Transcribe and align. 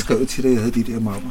Jeg 0.00 0.04
skrev 0.04 0.26
til 0.26 0.42
dig, 0.42 0.50
jeg 0.50 0.58
havde 0.58 0.84
de 0.84 0.92
der 0.92 1.00
mapper. 1.00 1.30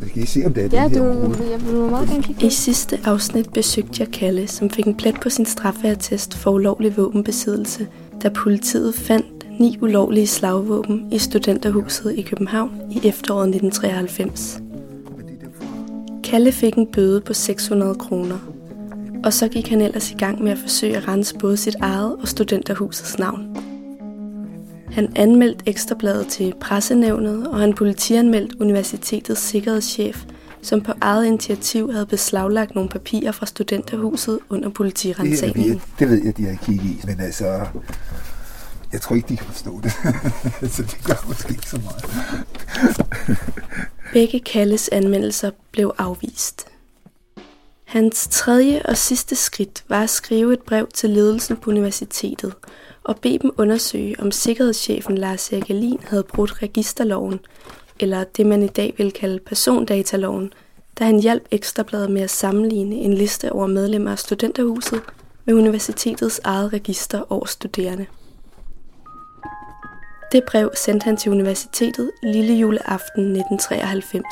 Jeg 0.00 0.10
kan 0.10 0.22
I 0.22 0.26
se, 0.26 0.42
om 0.46 0.54
det 0.54 0.64
er 0.64 0.82
Ja, 0.82 0.88
den 0.88 0.92
her 0.92 1.12
du, 1.12 1.44
jeg 1.50 1.66
vil 1.66 1.74
meget 1.74 2.08
gerne 2.08 2.22
kigge 2.22 2.46
I 2.46 2.50
sidste 2.50 3.00
afsnit 3.04 3.52
besøgte 3.52 4.02
jeg 4.02 4.08
Kalle, 4.12 4.46
som 4.46 4.70
fik 4.70 4.86
en 4.86 4.94
plet 4.94 5.20
på 5.20 5.30
sin 5.30 5.46
straffeattest 5.46 6.36
for 6.36 6.50
ulovlig 6.50 6.96
våbenbesiddelse, 6.96 7.86
da 8.22 8.28
politiet 8.28 8.94
fandt 8.94 9.60
ni 9.60 9.78
ulovlige 9.80 10.26
slagvåben 10.26 11.12
i 11.12 11.18
studenterhuset 11.18 12.14
i 12.14 12.22
København 12.22 12.70
i 12.90 13.06
efteråret 13.06 13.48
1993. 13.48 14.60
Kalle 16.24 16.52
fik 16.52 16.74
en 16.74 16.86
bøde 16.86 17.20
på 17.20 17.34
600 17.34 17.94
kroner, 17.94 18.38
og 19.24 19.32
så 19.32 19.48
gik 19.48 19.68
han 19.68 19.80
ellers 19.80 20.10
i 20.10 20.14
gang 20.14 20.42
med 20.42 20.52
at 20.52 20.58
forsøge 20.58 20.96
at 20.96 21.08
rense 21.08 21.34
både 21.34 21.56
sit 21.56 21.76
eget 21.80 22.16
og 22.16 22.28
studenterhusets 22.28 23.18
navn. 23.18 23.47
Han 24.92 25.12
anmeldte 25.16 25.68
Ekstrabladet 25.68 26.26
til 26.26 26.54
pressenævnet, 26.60 27.46
og 27.48 27.60
han 27.60 27.74
politianmeldt 27.74 28.54
universitetets 28.60 29.40
sikkerhedschef, 29.40 30.24
som 30.62 30.80
på 30.80 30.92
eget 31.00 31.26
initiativ 31.26 31.92
havde 31.92 32.06
beslaglagt 32.06 32.74
nogle 32.74 32.90
papirer 32.90 33.32
fra 33.32 33.46
studenterhuset 33.46 34.38
under 34.48 34.68
politirensagningen. 34.68 35.74
det, 35.74 35.82
det 35.98 36.08
ved 36.10 36.24
jeg, 36.24 36.36
de 36.36 36.46
har 36.46 36.56
kigget 36.64 36.84
i, 36.84 37.00
men 37.04 37.20
altså, 37.20 37.66
jeg 38.92 39.00
tror 39.00 39.16
ikke, 39.16 39.28
de 39.28 39.36
kan 39.36 39.46
forstå 39.46 39.80
det. 39.80 39.92
så 40.74 40.82
det 40.82 40.98
gør 41.04 41.24
måske 41.28 41.50
ikke 41.50 41.68
så 41.68 41.80
meget. 41.84 42.04
Begge 44.12 44.40
Kalles 44.40 44.88
anmeldelser 44.88 45.50
blev 45.72 45.94
afvist. 45.98 46.66
Hans 47.84 48.28
tredje 48.30 48.82
og 48.84 48.96
sidste 48.96 49.36
skridt 49.36 49.84
var 49.88 50.02
at 50.02 50.10
skrive 50.10 50.52
et 50.52 50.62
brev 50.66 50.88
til 50.94 51.10
ledelsen 51.10 51.56
på 51.56 51.70
universitetet 51.70 52.54
og 53.08 53.16
bede 53.16 53.38
dem 53.38 53.50
undersøge, 53.56 54.16
om 54.18 54.30
sikkerhedschefen 54.30 55.18
Lars 55.18 55.52
Erik 55.52 56.00
havde 56.00 56.22
brudt 56.22 56.62
registerloven, 56.62 57.40
eller 58.00 58.24
det 58.24 58.46
man 58.46 58.62
i 58.62 58.66
dag 58.66 58.94
vil 58.98 59.12
kalde 59.12 59.38
persondataloven, 59.38 60.52
da 60.98 61.04
han 61.04 61.20
hjalp 61.20 61.42
Ekstrabladet 61.50 62.10
med 62.10 62.22
at 62.22 62.30
sammenligne 62.30 62.96
en 62.96 63.14
liste 63.14 63.52
over 63.52 63.66
medlemmer 63.66 64.10
af 64.10 64.18
studenterhuset 64.18 65.02
med 65.44 65.54
universitetets 65.54 66.40
eget 66.44 66.72
register 66.72 67.32
over 67.32 67.46
studerende. 67.46 68.06
Det 70.32 70.44
brev 70.44 70.70
sendte 70.74 71.04
han 71.04 71.16
til 71.16 71.32
universitetet 71.32 72.10
lille 72.22 72.54
juleaften 72.54 73.22
1993. 73.22 74.24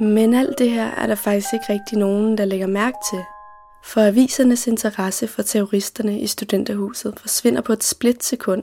Men 0.00 0.34
alt 0.34 0.58
det 0.58 0.70
her 0.70 0.90
er 0.90 1.06
der 1.06 1.14
faktisk 1.14 1.52
ikke 1.52 1.66
rigtig 1.68 1.98
nogen, 1.98 2.38
der 2.38 2.44
lægger 2.44 2.66
mærke 2.66 2.96
til. 3.10 3.35
For 3.86 4.00
avisernes 4.00 4.66
interesse 4.66 5.28
for 5.28 5.42
terroristerne 5.42 6.20
i 6.20 6.26
studenterhuset 6.26 7.14
forsvinder 7.20 7.60
på 7.60 7.72
et 7.72 7.84
splitsekund, 7.84 8.62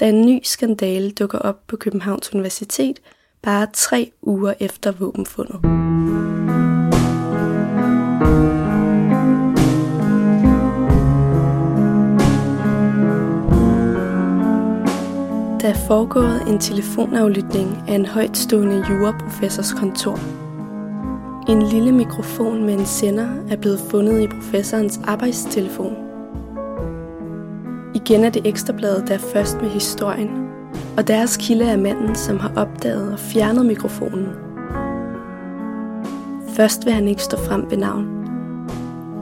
da 0.00 0.08
en 0.08 0.26
ny 0.26 0.40
skandale 0.42 1.10
dukker 1.10 1.38
op 1.38 1.66
på 1.66 1.76
Københavns 1.76 2.34
Universitet 2.34 2.98
bare 3.42 3.66
tre 3.72 4.12
uger 4.22 4.54
efter 4.60 4.92
våbenfundet. 4.92 5.60
Der 15.62 15.68
er 15.68 15.86
foregået 15.86 16.42
en 16.48 16.58
telefonaflytning 16.58 17.84
af 17.88 17.94
en 17.94 18.06
højtstående 18.06 18.84
juraprofessors 18.90 19.72
kontor. 19.72 20.41
En 21.48 21.62
lille 21.62 21.92
mikrofon 21.92 22.64
med 22.64 22.74
en 22.74 22.86
sender 22.86 23.28
er 23.50 23.56
blevet 23.56 23.80
fundet 23.90 24.22
i 24.22 24.26
professorens 24.26 25.00
arbejdstelefon. 25.04 25.96
Igen 27.94 28.24
er 28.24 28.30
det 28.30 28.46
ekstrabladet, 28.46 29.08
der 29.08 29.14
er 29.14 29.18
først 29.18 29.62
med 29.62 29.70
historien, 29.70 30.30
og 30.96 31.08
deres 31.08 31.36
kilde 31.36 31.64
er 31.64 31.76
manden, 31.76 32.14
som 32.14 32.38
har 32.38 32.52
opdaget 32.56 33.12
og 33.12 33.18
fjernet 33.18 33.66
mikrofonen. 33.66 34.28
Først 36.48 36.84
vil 36.84 36.92
han 36.92 37.08
ikke 37.08 37.22
stå 37.22 37.36
frem 37.36 37.70
ved 37.70 37.78
navn. 37.78 38.06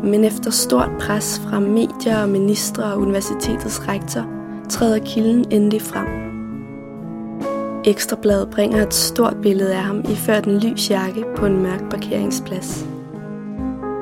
Men 0.04 0.24
efter 0.24 0.50
stort 0.50 0.90
pres 1.00 1.40
fra 1.44 1.60
medier 1.60 2.22
og 2.22 2.28
ministre 2.28 2.84
og 2.84 3.00
universitetets 3.00 3.88
rektor, 3.88 4.26
træder 4.68 4.98
kilden 5.04 5.44
endelig 5.50 5.82
frem. 5.82 6.19
Ekstrabladet 7.84 8.50
bringer 8.50 8.86
et 8.86 8.94
stort 8.94 9.36
billede 9.42 9.74
af 9.74 9.82
ham 9.82 10.00
iført 10.00 10.44
en 10.44 10.58
lys 10.58 10.90
jakke 10.90 11.24
på 11.36 11.46
en 11.46 11.62
mørk 11.62 11.90
parkeringsplads. 11.90 12.86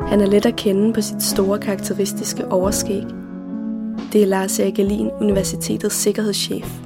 Han 0.09 0.21
er 0.21 0.27
let 0.27 0.47
at 0.47 0.57
kende 0.57 0.93
på 0.93 1.01
sit 1.01 1.23
store 1.23 1.59
karakteristiske 1.59 2.49
overskæg. 2.49 3.03
Det 4.13 4.23
er 4.23 4.27
Lars 4.27 4.59
Erik 4.59 4.79
universitetets 5.21 5.95
sikkerhedschef. 5.95 6.81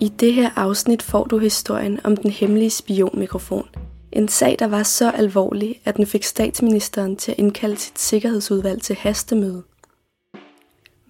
I 0.00 0.08
det 0.08 0.34
her 0.34 0.50
afsnit 0.56 1.02
får 1.02 1.24
du 1.24 1.38
historien 1.38 2.00
om 2.04 2.16
den 2.16 2.30
hemmelige 2.30 2.70
spionmikrofon. 2.70 3.68
En 4.12 4.28
sag, 4.28 4.56
der 4.58 4.66
var 4.66 4.82
så 4.82 5.10
alvorlig, 5.10 5.80
at 5.84 5.96
den 5.96 6.06
fik 6.06 6.24
statsministeren 6.24 7.16
til 7.16 7.32
at 7.32 7.38
indkalde 7.38 7.76
sit 7.76 8.00
sikkerhedsudvalg 8.00 8.82
til 8.82 8.96
hastemøde. 8.96 9.62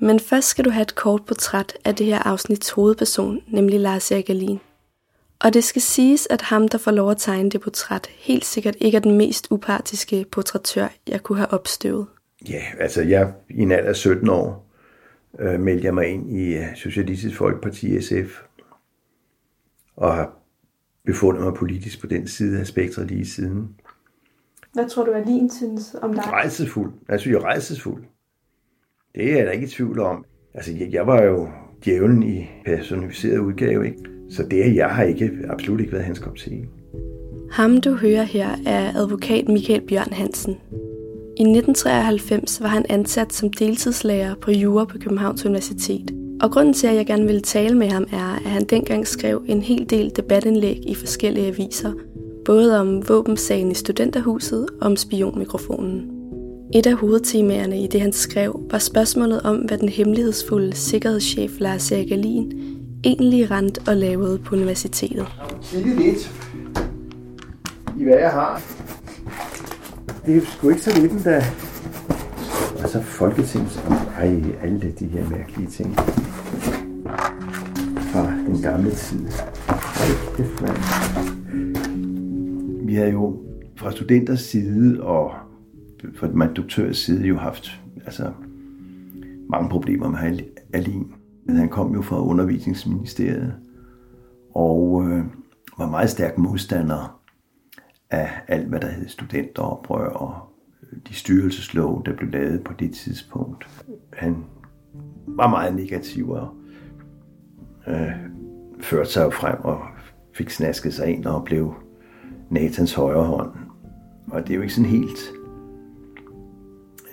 Men 0.04 0.20
først 0.20 0.48
skal 0.48 0.64
du 0.64 0.70
have 0.70 0.82
et 0.82 0.94
kort 0.94 1.24
portræt 1.26 1.78
af 1.84 1.94
det 1.94 2.06
her 2.06 2.18
afsnits 2.18 2.70
hovedperson, 2.70 3.40
nemlig 3.48 3.80
Lars 3.80 4.10
Erik 4.10 4.30
Alin. 4.30 4.60
Og 5.40 5.54
det 5.54 5.64
skal 5.64 5.82
siges, 5.82 6.28
at 6.30 6.42
ham, 6.42 6.68
der 6.68 6.78
får 6.78 6.90
lov 6.90 7.10
at 7.10 7.16
tegne 7.18 7.50
det 7.50 7.60
portræt, 7.60 8.06
helt 8.06 8.44
sikkert 8.44 8.76
ikke 8.80 8.96
er 8.96 9.00
den 9.00 9.16
mest 9.18 9.46
upartiske 9.50 10.26
portrættør, 10.32 10.88
jeg 11.08 11.22
kunne 11.22 11.38
have 11.38 11.52
opstøvet. 11.52 12.06
Ja, 12.48 12.62
altså 12.80 13.02
jeg 13.02 13.32
i 13.50 13.60
en 13.60 13.72
alder 13.72 13.88
af 13.88 13.96
17 13.96 14.28
år 14.28 14.66
øh, 15.38 15.60
meldte 15.60 15.84
jeg 15.84 15.94
mig 15.94 16.06
ind 16.06 16.30
i 16.38 16.56
øh, 16.56 16.76
Socialistisk 16.76 17.36
Folkeparti 17.36 18.00
SF 18.00 18.40
og 19.96 20.14
har 20.14 20.32
befundet 21.04 21.44
mig 21.44 21.54
politisk 21.54 22.00
på 22.00 22.06
den 22.06 22.28
side 22.28 22.60
af 22.60 22.66
spektret 22.66 23.06
lige 23.06 23.26
siden. 23.26 23.76
Hvad 24.72 24.88
tror 24.88 25.04
du, 25.04 25.12
Alin 25.12 25.50
synes 25.50 25.96
om 26.02 26.14
dig? 26.14 26.24
Rejsesfuld. 26.26 26.92
Jeg 27.08 27.20
synes, 27.20 27.34
jeg 27.34 27.40
er 27.40 27.44
rejsesfuld. 27.44 28.04
Det 29.14 29.32
er 29.32 29.36
jeg 29.36 29.46
da 29.46 29.50
ikke 29.50 29.66
i 29.66 29.70
tvivl 29.70 30.00
om. 30.00 30.24
Altså, 30.54 30.72
jeg, 30.80 30.88
jeg 30.92 31.06
var 31.06 31.22
jo 31.22 31.48
djævlen 31.84 32.22
i 32.22 32.48
personificeret 32.64 33.38
udgave, 33.38 33.86
ikke? 33.86 33.98
Så 34.30 34.42
det, 34.50 34.76
jeg 34.76 34.88
har 34.88 35.02
ikke, 35.02 35.30
absolut 35.48 35.80
ikke 35.80 35.92
været 35.92 36.04
hans 36.04 36.18
kop 36.18 36.36
til. 36.36 36.64
Ham 37.50 37.80
du 37.80 37.94
hører 37.94 38.22
her 38.22 38.48
er 38.66 38.96
advokat 38.96 39.48
Michael 39.48 39.80
Bjørn 39.80 40.12
Hansen. 40.12 40.52
I 41.36 41.42
1993 41.42 42.60
var 42.60 42.68
han 42.68 42.86
ansat 42.88 43.32
som 43.32 43.52
deltidslærer 43.52 44.34
på 44.34 44.50
Jura 44.50 44.84
på 44.84 44.98
Københavns 44.98 45.46
Universitet. 45.46 46.14
Og 46.42 46.50
grunden 46.50 46.74
til, 46.74 46.86
at 46.86 46.94
jeg 46.94 47.06
gerne 47.06 47.26
ville 47.26 47.40
tale 47.40 47.76
med 47.76 47.88
ham, 47.88 48.06
er, 48.12 48.34
at 48.34 48.50
han 48.50 48.64
dengang 48.64 49.06
skrev 49.06 49.44
en 49.48 49.62
hel 49.62 49.90
del 49.90 50.12
debatindlæg 50.16 50.90
i 50.90 50.94
forskellige 50.94 51.46
aviser, 51.46 51.92
både 52.44 52.80
om 52.80 53.08
våbensagen 53.08 53.70
i 53.70 53.74
studenterhuset 53.74 54.66
og 54.80 54.86
om 54.86 54.96
spionmikrofonen. 54.96 56.13
Et 56.76 56.86
af 56.86 56.94
hovedtemaerne 56.94 57.80
i 57.82 57.86
det, 57.86 58.00
han 58.00 58.12
skrev, 58.12 58.60
var 58.70 58.78
spørgsmålet 58.78 59.42
om, 59.42 59.56
hvad 59.56 59.78
den 59.78 59.88
hemmelighedsfulde 59.88 60.74
sikkerhedschef 60.74 61.52
Lars 61.58 61.92
Erik 61.92 62.10
Alin 62.10 62.52
egentlig 63.04 63.50
rent 63.50 63.88
og 63.88 63.96
lavede 63.96 64.38
på 64.38 64.54
universitetet. 64.54 65.26
Kigge 65.62 65.96
lidt 65.96 66.32
i, 67.98 68.04
hvad 68.04 68.18
jeg 68.18 68.30
har. 68.30 68.62
Det 70.26 70.36
er 70.36 70.40
sgu 70.40 70.68
ikke 70.68 70.82
så 70.82 71.00
lidt, 71.00 71.24
da... 71.24 71.44
Altså 72.78 73.02
Folketings... 73.02 73.80
Ej, 74.18 74.42
alle 74.62 74.94
de 74.98 75.06
her 75.06 75.28
mærkelige 75.30 75.68
ting. 75.70 75.94
Fra 78.12 78.32
den 78.46 78.62
gamle 78.62 78.90
tid. 78.90 79.26
Vi 82.86 82.94
havde 82.94 83.10
jo 83.10 83.36
fra 83.76 83.92
studenters 83.92 84.40
side 84.40 85.02
og 85.02 85.30
fra 86.14 86.28
min 86.28 86.54
doktørs 86.54 86.96
side 86.96 87.26
jo 87.26 87.36
haft 87.36 87.80
altså, 88.04 88.32
mange 89.48 89.68
problemer 89.68 90.08
med 90.08 90.40
Alin. 90.72 91.14
Han 91.48 91.68
kom 91.68 91.94
jo 91.94 92.02
fra 92.02 92.22
undervisningsministeriet 92.22 93.54
og 94.54 95.04
øh, 95.08 95.24
var 95.78 95.90
meget 95.90 96.10
stærk 96.10 96.38
modstander 96.38 97.20
af 98.10 98.30
alt, 98.48 98.68
hvad 98.68 98.80
der 98.80 98.88
hed 98.88 99.08
studenteroprør 99.08 100.08
og 100.08 100.34
øh, 100.82 100.98
de 101.08 101.14
styrelseslov, 101.14 102.04
der 102.06 102.16
blev 102.16 102.30
lavet 102.30 102.64
på 102.64 102.72
det 102.78 102.94
tidspunkt. 102.94 103.84
Han 104.12 104.44
var 105.26 105.48
meget 105.48 105.74
negativ 105.74 106.30
og 106.30 106.48
øh, 107.86 108.12
førte 108.80 109.10
sig 109.10 109.24
jo 109.24 109.30
frem 109.30 109.58
og 109.60 109.80
fik 110.34 110.50
snasket 110.50 110.94
sig 110.94 111.08
ind 111.08 111.26
og 111.26 111.44
blev 111.44 111.74
Nathans 112.50 112.94
højre 112.94 113.24
hånd. 113.24 113.50
Og 114.26 114.42
det 114.42 114.50
er 114.50 114.54
jo 114.54 114.62
ikke 114.62 114.74
sådan 114.74 114.90
helt... 114.90 115.18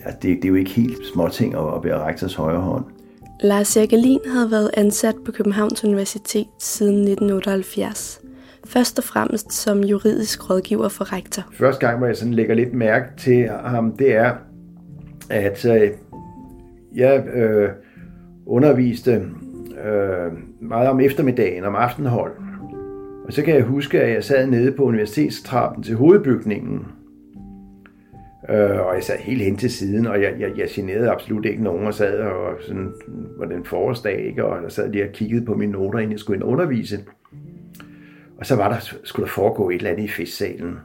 Ja, 0.05 0.11
det, 0.11 0.21
det 0.21 0.45
er 0.45 0.49
jo 0.49 0.55
ikke 0.55 0.71
helt 0.71 1.05
småting 1.13 1.55
at 1.55 1.83
være 1.83 2.03
rektors 2.03 2.35
højre 2.35 2.61
hånd. 2.61 2.85
Lars 3.43 3.77
Alin 3.77 4.19
havde 4.33 4.51
været 4.51 4.69
ansat 4.73 5.15
på 5.25 5.31
Københavns 5.31 5.83
Universitet 5.83 6.47
siden 6.59 6.95
1978. 6.95 8.21
Først 8.65 8.97
og 8.97 9.03
fremmest 9.03 9.53
som 9.53 9.79
juridisk 9.79 10.49
rådgiver 10.49 10.89
for 10.89 11.13
rektor. 11.13 11.43
Første 11.53 11.87
gang, 11.87 11.97
hvor 11.97 12.07
jeg 12.07 12.17
sådan 12.17 12.33
lægger 12.33 12.55
lidt 12.55 12.73
mærke 12.73 13.05
til 13.17 13.49
ham, 13.49 13.97
det 13.97 14.15
er, 14.15 14.33
at 15.29 15.65
øh, 15.65 15.89
jeg 16.95 17.27
øh, 17.27 17.69
underviste 18.45 19.11
øh, 19.85 20.31
meget 20.61 20.89
om 20.89 20.99
eftermiddagen, 20.99 21.63
om 21.63 21.75
aftenhold. 21.75 22.31
Og 23.25 23.33
så 23.33 23.41
kan 23.41 23.55
jeg 23.55 23.63
huske, 23.63 24.01
at 24.01 24.13
jeg 24.13 24.23
sad 24.23 24.47
nede 24.47 24.71
på 24.71 24.83
universitetstrappen 24.83 25.83
til 25.83 25.95
hovedbygningen, 25.95 26.85
Øh, 28.51 28.79
og 28.79 28.95
jeg 28.95 29.03
sad 29.03 29.17
helt 29.17 29.43
hen 29.43 29.57
til 29.57 29.71
siden, 29.71 30.07
og 30.07 30.21
jeg, 30.21 30.35
jeg, 30.39 30.57
jeg 30.57 30.67
generede 30.69 31.09
absolut 31.09 31.45
ikke 31.45 31.63
nogen, 31.63 31.87
og 31.87 31.93
sad 31.93 32.19
og 32.19 32.57
sådan, 32.61 32.93
var 33.37 33.45
den 33.45 33.65
forårsdag, 33.65 34.25
ikke? 34.25 34.45
og 34.45 34.63
jeg 34.63 34.71
sad 34.71 34.91
lige 34.91 35.03
og 35.03 35.13
kiggede 35.13 35.45
på 35.45 35.55
mine 35.55 35.71
noter, 35.71 35.99
inden 35.99 36.11
jeg 36.11 36.19
skulle 36.19 36.37
ind 36.37 36.43
og 36.43 36.49
undervise. 36.49 37.05
Og 38.37 38.45
så 38.45 38.55
var 38.55 38.69
der, 38.69 38.97
skulle 39.03 39.25
der 39.25 39.31
foregå 39.31 39.69
et 39.69 39.75
eller 39.75 39.89
andet 39.89 40.03
i 40.03 40.07
festsalen. 40.07 40.79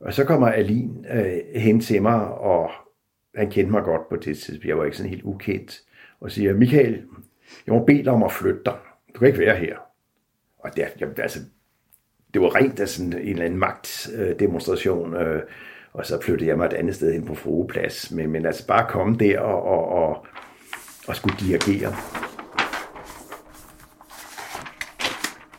Og 0.00 0.14
så 0.14 0.24
kommer 0.24 0.48
Alin 0.48 1.06
øh, 1.12 1.60
hen 1.60 1.80
til 1.80 2.02
mig, 2.02 2.28
og 2.28 2.70
han 3.36 3.50
kendte 3.50 3.72
mig 3.72 3.82
godt 3.82 4.08
på 4.08 4.16
det 4.16 4.38
tidspunkt. 4.38 4.64
Jeg 4.64 4.78
var 4.78 4.84
ikke 4.84 4.96
sådan 4.96 5.10
helt 5.10 5.24
ukendt. 5.24 5.80
Og 6.20 6.30
siger, 6.30 6.54
Michael, 6.54 7.02
jeg 7.66 7.74
må 7.74 7.84
bede 7.84 8.04
dig 8.04 8.12
om 8.12 8.22
at 8.22 8.32
flytte 8.32 8.60
dig. 8.64 8.76
Du 9.14 9.18
kan 9.18 9.28
ikke 9.28 9.40
være 9.40 9.56
her. 9.56 9.76
Og 10.58 10.70
det, 10.76 10.84
jeg, 11.00 11.08
altså, 11.18 11.38
det 12.34 12.42
var 12.42 12.54
rent 12.54 12.80
af 12.80 12.88
sådan 12.88 13.12
en 13.12 13.28
eller 13.28 13.44
anden 13.44 13.58
magtdemonstration. 13.58 15.14
Øh, 15.14 15.42
og 15.92 16.06
så 16.06 16.20
flyttede 16.22 16.48
jeg 16.48 16.56
mig 16.56 16.66
et 16.66 16.72
andet 16.72 16.94
sted 16.94 17.12
hen 17.12 17.24
på 17.24 17.34
Frueplads. 17.34 18.10
Men, 18.10 18.30
men 18.30 18.46
altså 18.46 18.66
bare 18.66 18.90
komme 18.90 19.16
der 19.16 19.40
og, 19.40 19.62
og, 19.62 19.88
og, 19.88 20.26
og 21.08 21.16
skulle 21.16 21.36
dirigere. 21.40 21.94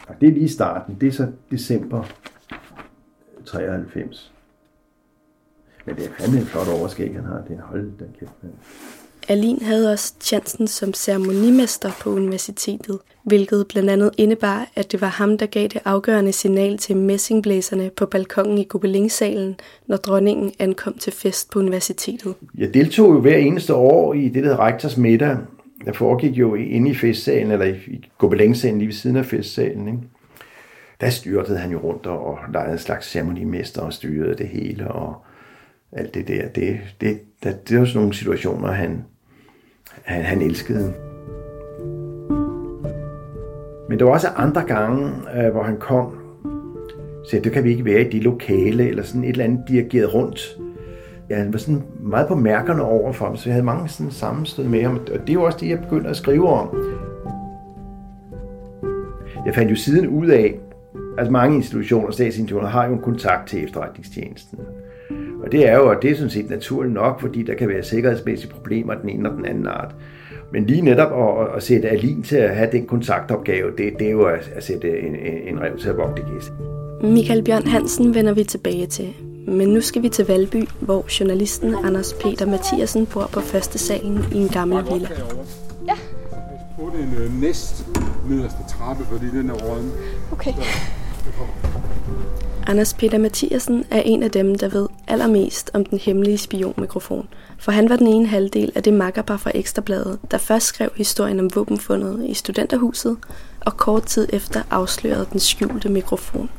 Og 0.08 0.22
det 0.22 0.30
er 0.30 0.34
lige 0.34 0.50
starten. 0.50 0.98
Det 1.02 1.08
er 1.08 1.12
så 1.12 1.32
december 1.52 2.04
93. 3.46 4.34
Men 5.86 5.96
det 5.96 6.06
er 6.06 6.10
fandme 6.20 6.40
en 6.40 6.46
flot 6.46 6.68
overskæg, 6.68 7.16
han 7.16 7.24
har. 7.24 7.42
Det 7.48 7.58
er 7.58 7.62
hold 7.62 7.92
da 8.00 8.06
kæft. 8.20 8.32
Alin 9.32 9.62
havde 9.62 9.92
også 9.92 10.14
chancen 10.22 10.68
som 10.68 10.94
ceremonimester 10.94 11.92
på 12.02 12.10
universitetet, 12.10 13.00
hvilket 13.24 13.66
blandt 13.70 13.90
andet 13.90 14.12
indebar, 14.18 14.68
at 14.76 14.92
det 14.92 15.02
var 15.02 15.08
ham, 15.08 15.38
der 15.38 15.46
gav 15.46 15.64
det 15.68 15.82
afgørende 15.86 16.32
signal 16.32 16.78
til 16.78 16.98
messingblæserne 16.98 17.90
på 17.90 18.06
balkongen 18.06 18.58
i 18.58 18.64
Gobelingsalen, 18.64 19.56
når 19.88 19.98
dronningen 19.98 20.52
ankom 20.60 20.94
til 20.94 21.14
fest 21.14 21.52
på 21.52 21.60
universitetet. 21.60 22.36
Jeg 22.58 22.74
deltog 22.74 23.14
jo 23.14 23.20
hver 23.20 23.38
eneste 23.38 23.74
år 23.74 24.14
i 24.14 24.24
det, 24.24 24.34
der 24.34 24.42
hedder 24.42 24.60
rektors 24.60 24.98
middag. 24.98 25.38
Der 25.86 25.94
foregik 25.94 26.32
jo 26.38 26.56
inde 26.56 26.92
i 26.92 26.96
festsalen, 26.96 27.52
eller 27.52 27.66
i 27.66 28.10
Gobelingsalen 28.18 28.78
lige 28.78 28.88
ved 28.88 28.94
siden 28.94 29.16
af 29.16 29.26
festsalen. 29.26 29.88
Ikke? 29.88 30.00
Der 31.02 31.10
styrtede 31.10 31.58
han 31.58 31.72
jo 31.72 31.80
rundt 31.80 32.06
og 32.06 32.38
legede 32.54 32.72
en 32.72 32.78
slags 32.78 33.12
ceremonimester 33.12 33.82
og 33.82 33.94
styrede 33.94 34.36
det 34.38 34.48
hele 34.48 34.88
og 34.88 35.16
alt 35.92 36.14
det 36.14 36.28
der. 36.28 36.48
Det, 36.48 36.80
det, 37.02 37.20
der, 37.44 37.52
det 37.70 37.80
var 37.80 37.86
sådan 37.86 38.00
nogle 38.00 38.14
situationer, 38.14 38.72
han, 38.72 39.04
han, 40.04 40.24
han 40.24 40.42
elskede. 40.42 40.94
Men 43.90 44.00
der 44.00 44.06
var 44.06 44.12
også 44.12 44.28
andre 44.28 44.62
gange, 44.62 45.12
øh, 45.36 45.52
hvor 45.52 45.64
han 45.64 45.78
kom, 45.78 46.18
så 47.30 47.40
det 47.44 47.52
kan 47.52 47.64
vi 47.64 47.70
ikke 47.70 47.86
være 47.86 48.02
i 48.02 48.10
de 48.10 48.20
lokale, 48.20 48.90
eller 48.90 49.04
sådan 49.04 49.24
et 49.24 49.30
eller 49.30 49.44
andet 49.44 49.64
dirigeret 49.68 50.14
rundt. 50.14 50.58
Ja, 51.30 51.36
han 51.36 51.54
var 51.54 51.60
sådan 51.60 51.84
meget 52.00 52.28
på 52.28 52.36
mærkerne 52.36 52.84
over 52.84 53.12
for 53.12 53.26
ham, 53.26 53.36
så 53.36 53.50
jeg 53.50 53.54
havde 53.54 53.66
mange 53.66 53.90
sådan 53.90 54.12
sammenstød 54.12 54.64
med 54.64 54.84
ham, 54.84 54.98
og 54.98 55.20
det 55.20 55.30
er 55.30 55.34
jo 55.34 55.44
også 55.44 55.58
det, 55.62 55.70
jeg 55.70 55.80
begyndte 55.80 56.10
at 56.10 56.16
skrive 56.16 56.50
om. 56.50 56.76
Jeg 59.46 59.56
fandt 59.56 59.72
jo 59.72 59.76
siden 59.76 60.08
ud 60.08 60.28
af, 60.28 60.60
at 61.18 61.32
mange 61.32 61.56
institutioner, 61.56 62.12
statsinstitutioner, 62.12 62.70
har 62.70 62.88
jo 62.88 62.94
en 62.94 63.02
kontakt 63.02 63.48
til 63.48 63.64
efterretningstjenesten. 63.64 64.60
Og 65.44 65.52
det 65.52 65.70
er 65.70 65.76
jo, 65.78 65.90
og 65.90 65.96
det 66.02 66.12
er 66.12 66.16
sådan 66.16 66.30
set 66.30 66.50
naturligt 66.50 66.94
nok, 66.94 67.22
fordi 67.22 67.44
der 67.44 67.54
kan 67.54 67.70
være 67.70 67.84
sikkerhedsmæssige 67.84 68.52
problemer 68.52 68.94
den 68.94 69.10
ene 69.10 69.30
og 69.30 69.38
den 69.38 69.46
anden 69.46 69.68
art. 69.68 69.96
Men 70.54 70.66
lige 70.66 70.82
netop 70.82 71.40
at, 71.42 71.48
at 71.56 71.64
sætte 71.64 71.90
Alin 71.90 72.24
til 72.24 72.36
at 72.36 72.56
have 72.56 72.70
den 72.72 72.86
kontaktopgave, 72.86 73.72
det, 73.78 73.94
det 74.00 74.08
er 74.08 74.12
jo 74.12 74.24
at, 74.24 74.52
at 74.56 74.64
sætte 74.64 75.00
en, 75.00 75.16
en 75.48 75.62
rev 75.62 75.78
til 75.78 75.90
at 75.90 75.98
vogte 75.98 76.22
gæst. 76.34 76.52
Michael 77.04 77.44
Bjørn 77.44 77.68
Hansen 77.68 78.16
vender 78.16 78.34
vi 78.34 78.44
tilbage 78.44 78.88
til. 78.88 79.14
Men 79.48 79.68
nu 79.68 79.82
skal 79.82 80.04
vi 80.04 80.10
til 80.10 80.28
Valby, 80.28 80.68
hvor 80.80 81.06
journalisten 81.20 81.76
Anders 81.84 82.14
Peter 82.14 82.46
Mathiasen 82.46 83.06
bor 83.06 83.30
på 83.34 83.40
første 83.40 83.78
salen 83.78 84.26
i 84.32 84.38
en 84.38 84.48
gammel 84.48 84.84
villa. 84.92 85.10
Ja. 85.88 85.94
På 86.76 86.92
den 86.98 87.24
øh, 87.24 87.42
næst 87.42 87.86
nederste 88.30 88.60
trappe, 88.70 89.04
fordi 89.04 89.26
den 89.26 89.50
er 89.50 89.54
råden. 89.54 89.92
Okay. 90.32 90.52
Anders 92.72 92.94
Peter 92.94 93.18
Mathiasen 93.18 93.86
er 93.92 94.02
en 94.02 94.24
af 94.24 94.32
dem, 94.32 94.56
der 94.56 94.68
ved 94.68 94.88
allermest 95.08 95.72
om 95.74 95.86
den 95.86 95.98
hemmelige 95.98 96.38
spionmikrofon. 96.38 97.28
For 97.60 97.72
han 97.72 97.90
var 97.90 97.96
den 97.96 98.08
ene 98.08 98.28
halvdel 98.28 98.72
af 98.76 98.84
det 98.84 98.94
makkerpar 98.94 99.38
fra 99.38 99.52
Ekstrabladet, 99.56 100.20
der 100.32 100.38
først 100.38 100.66
skrev 100.66 100.90
historien 100.96 101.40
om 101.40 101.56
våbenfundet 101.56 102.26
i 102.30 102.34
studenterhuset, 102.34 103.18
og 103.62 103.78
kort 103.78 104.04
tid 104.04 104.28
efter 104.34 104.62
afslørede 104.70 105.28
den 105.32 105.40
skjulte 105.40 105.90
mikrofon. 105.90 106.50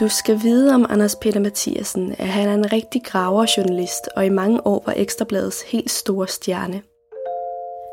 Du 0.00 0.08
skal 0.08 0.42
vide 0.42 0.74
om 0.74 0.86
Anders 0.88 1.16
Peter 1.16 1.40
Mathiasen, 1.40 2.14
at 2.18 2.28
han 2.28 2.48
er 2.48 2.54
en 2.54 2.72
rigtig 2.72 3.02
graverjournalist, 3.04 4.08
og 4.16 4.26
i 4.26 4.28
mange 4.28 4.66
år 4.66 4.82
var 4.86 4.94
Ekstrabladets 4.96 5.62
helt 5.62 5.90
store 5.90 6.28
stjerne. 6.28 6.82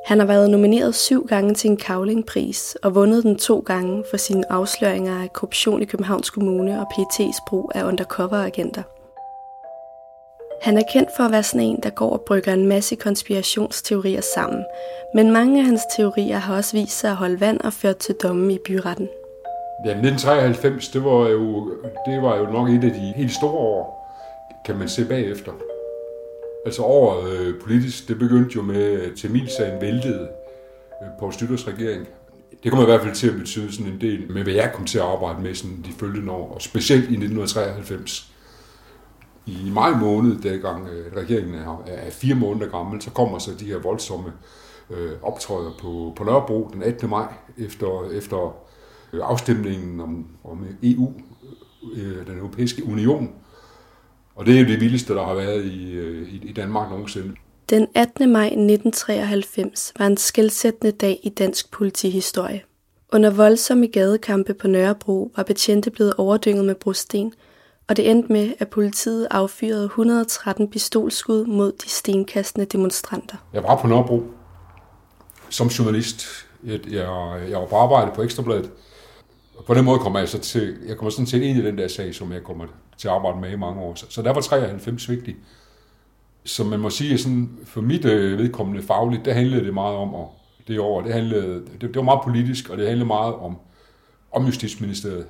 Han 0.07 0.19
har 0.19 0.25
været 0.25 0.49
nomineret 0.49 0.95
syv 0.95 1.27
gange 1.27 1.53
til 1.53 1.69
en 1.69 1.77
Kavlingpris 1.77 2.77
og 2.83 2.95
vundet 2.95 3.23
den 3.23 3.37
to 3.37 3.59
gange 3.59 4.03
for 4.09 4.17
sine 4.17 4.51
afsløringer 4.51 5.21
af 5.23 5.33
korruption 5.33 5.81
i 5.81 5.85
Københavns 5.85 6.29
Kommune 6.29 6.79
og 6.81 6.87
PT's 6.93 7.43
brug 7.47 7.71
af 7.75 7.83
undercover-agenter. 7.83 8.83
Han 10.61 10.77
er 10.77 10.83
kendt 10.93 11.09
for 11.17 11.23
at 11.23 11.31
være 11.31 11.43
sådan 11.43 11.67
en, 11.67 11.79
der 11.83 11.89
går 11.89 12.09
og 12.09 12.21
brygger 12.21 12.53
en 12.53 12.67
masse 12.67 12.95
konspirationsteorier 12.95 14.21
sammen, 14.35 14.65
men 15.13 15.31
mange 15.31 15.59
af 15.59 15.65
hans 15.65 15.81
teorier 15.97 16.37
har 16.37 16.55
også 16.55 16.77
vist 16.77 16.99
sig 16.99 17.09
at 17.09 17.15
holde 17.15 17.39
vand 17.39 17.61
og 17.61 17.73
ført 17.73 17.97
til 17.97 18.15
domme 18.23 18.53
i 18.53 18.59
byretten. 18.65 19.09
Ja, 19.85 19.91
1993, 19.91 20.89
det 20.89 21.03
var, 21.03 21.29
jo, 21.29 21.71
det 22.05 22.21
var 22.21 22.37
jo 22.37 22.45
nok 22.51 22.69
et 22.69 22.83
af 22.83 22.91
de 22.91 23.13
helt 23.15 23.31
store 23.31 23.51
år, 23.51 24.13
kan 24.65 24.77
man 24.77 24.89
se 24.89 25.05
bagefter. 25.05 25.51
Altså 26.65 26.81
over 26.81 27.27
øh, 27.29 27.59
politisk, 27.61 28.07
det 28.07 28.19
begyndte 28.19 28.55
jo 28.55 28.61
med, 28.61 29.01
at 29.01 29.11
Tamilsagen 29.17 29.81
væltede 29.81 30.29
øh, 31.01 31.07
på 31.19 31.31
Stytters 31.31 31.67
regering. 31.67 32.07
Det 32.63 32.71
kommer 32.71 32.85
i 32.85 32.89
hvert 32.89 33.01
fald 33.01 33.15
til 33.15 33.29
at 33.29 33.35
betyde 33.35 33.73
sådan 33.73 33.93
en 33.93 34.01
del 34.01 34.31
med, 34.31 34.43
hvad 34.43 34.53
jeg 34.53 34.71
kom 34.73 34.85
til 34.85 34.97
at 34.97 35.05
arbejde 35.05 35.41
med 35.41 35.55
sådan 35.55 35.83
de 35.85 35.91
følgende 35.99 36.31
år, 36.31 36.53
og 36.53 36.61
specielt 36.61 37.03
i 37.03 37.13
1993. 37.13 38.31
I 39.45 39.69
maj 39.73 39.91
måned, 39.91 40.41
dengang 40.41 40.87
øh, 40.89 41.17
regeringen 41.17 41.55
er, 41.55 41.83
er 41.87 42.11
fire 42.11 42.35
måneder 42.35 42.67
gammel, 42.67 43.01
så 43.01 43.11
kommer 43.11 43.39
så 43.39 43.51
de 43.59 43.65
her 43.65 43.77
voldsomme 43.77 44.33
øh, 44.89 45.11
optræder 45.21 45.71
på, 45.81 46.13
på 46.15 46.23
Nørrebro 46.23 46.69
den 46.73 46.83
18. 46.83 47.09
maj, 47.09 47.33
efter, 47.57 48.09
efter 48.11 48.55
øh, 49.13 49.21
afstemningen 49.23 49.99
om, 49.99 50.25
om 50.43 50.65
EU, 50.83 51.13
øh, 51.95 52.27
den 52.27 52.37
europæiske 52.37 52.85
union, 52.85 53.31
og 54.37 54.45
det 54.45 54.55
er 54.55 54.59
jo 54.59 54.67
det 54.67 54.81
vildeste, 54.81 55.13
der 55.13 55.25
har 55.25 55.33
været 55.33 55.65
i, 55.65 55.91
øh, 55.91 56.29
i, 56.29 56.47
i 56.49 56.53
Danmark 56.53 56.89
nogensinde. 56.89 57.35
Den 57.69 57.87
18. 57.95 58.31
maj 58.31 58.45
1993 58.45 59.93
var 59.99 60.07
en 60.07 60.17
skældsættende 60.17 60.91
dag 60.91 61.19
i 61.23 61.29
dansk 61.29 61.71
politihistorie. 61.71 62.61
Under 63.13 63.29
voldsomme 63.29 63.87
gadekampe 63.87 64.53
på 64.53 64.67
Nørrebro 64.67 65.31
var 65.35 65.43
betjente 65.43 65.91
blevet 65.91 66.13
overdynget 66.17 66.65
med 66.65 66.75
brosten, 66.75 67.33
og 67.87 67.97
det 67.97 68.09
endte 68.09 68.33
med, 68.33 68.53
at 68.59 68.67
politiet 68.67 69.27
affyrede 69.31 69.85
113 69.85 70.69
pistolskud 70.69 71.45
mod 71.45 71.71
de 71.71 71.89
stenkastende 71.89 72.65
demonstranter. 72.65 73.37
Jeg 73.53 73.63
var 73.63 73.81
på 73.81 73.87
Nørrebro 73.87 74.23
som 75.49 75.67
journalist. 75.67 76.27
Jeg, 76.63 76.79
jeg, 76.91 77.39
jeg 77.49 77.59
var 77.59 77.65
på 77.65 77.75
arbejde 77.75 78.11
på 78.15 78.23
Ekstrabladet. 78.23 78.71
Og 79.57 79.65
på 79.65 79.73
den 79.73 79.85
måde 79.85 79.99
kommer 79.99 80.19
jeg 80.19 80.29
så 80.29 80.39
til, 80.39 80.77
jeg 80.87 80.97
kommer 80.97 81.09
sådan 81.09 81.25
set 81.25 81.41
ind 81.41 81.59
i 81.59 81.65
den 81.65 81.77
der 81.77 81.87
sag, 81.87 82.15
som 82.15 82.31
jeg 82.31 82.43
kommer 82.43 82.65
til 82.97 83.07
at 83.07 83.13
arbejde 83.13 83.39
med 83.39 83.51
i 83.51 83.55
mange 83.55 83.81
år. 83.81 83.95
Så, 83.95 84.05
så 84.09 84.21
der 84.21 84.33
var 84.33 84.41
93 84.41 85.09
vigtig. 85.09 85.35
Så 86.43 86.63
man 86.63 86.79
må 86.79 86.89
sige, 86.89 87.17
sådan, 87.17 87.57
for 87.65 87.81
mit 87.81 88.05
øh, 88.05 88.37
vedkommende 88.37 88.81
fagligt, 88.81 89.25
der 89.25 89.33
handlede 89.33 89.65
det 89.65 89.73
meget 89.73 89.95
om, 89.95 90.13
og 90.13 90.33
det 90.67 90.79
år, 90.79 91.01
det, 91.01 91.13
handlede, 91.13 91.65
det, 91.71 91.81
det 91.81 91.95
var 91.95 92.01
meget 92.01 92.21
politisk, 92.23 92.69
og 92.69 92.77
det 92.77 92.87
handlede 92.87 93.07
meget 93.07 93.35
om, 93.35 93.57
om 94.31 94.45
Justitsministeriet, 94.45 95.27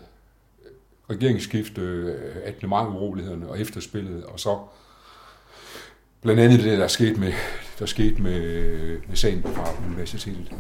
regeringsskift, 1.10 1.78
øh, 1.78 2.16
18. 2.44 2.70
maj 2.70 2.86
urolighederne 2.86 3.50
og 3.50 3.60
efterspillet, 3.60 4.24
og 4.24 4.40
så 4.40 4.58
blandt 6.22 6.42
andet 6.42 6.64
det, 6.64 6.78
der 6.78 6.88
skete 6.88 7.20
med, 7.20 7.34
der 7.80 7.86
skete 7.86 8.22
med, 8.22 8.42
øh, 8.42 9.02
med 9.08 9.16
sagen 9.16 9.44
fra 9.44 9.70
universitetet. 9.88 10.54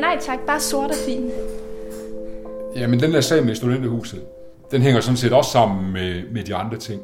Nej 0.00 0.18
tak. 0.20 0.38
Bare 0.46 0.60
sort 0.60 0.90
og 0.90 0.96
fin. 1.06 1.30
Jamen, 2.76 3.00
den 3.00 3.12
der 3.12 3.20
sag 3.20 3.44
med 3.44 3.54
studenterhuset, 3.54 4.20
den 4.70 4.82
hænger 4.82 5.00
sådan 5.00 5.16
set 5.16 5.32
også 5.32 5.50
sammen 5.50 5.92
med, 5.92 6.22
med 6.32 6.44
de 6.44 6.54
andre 6.54 6.76
ting. 6.76 7.00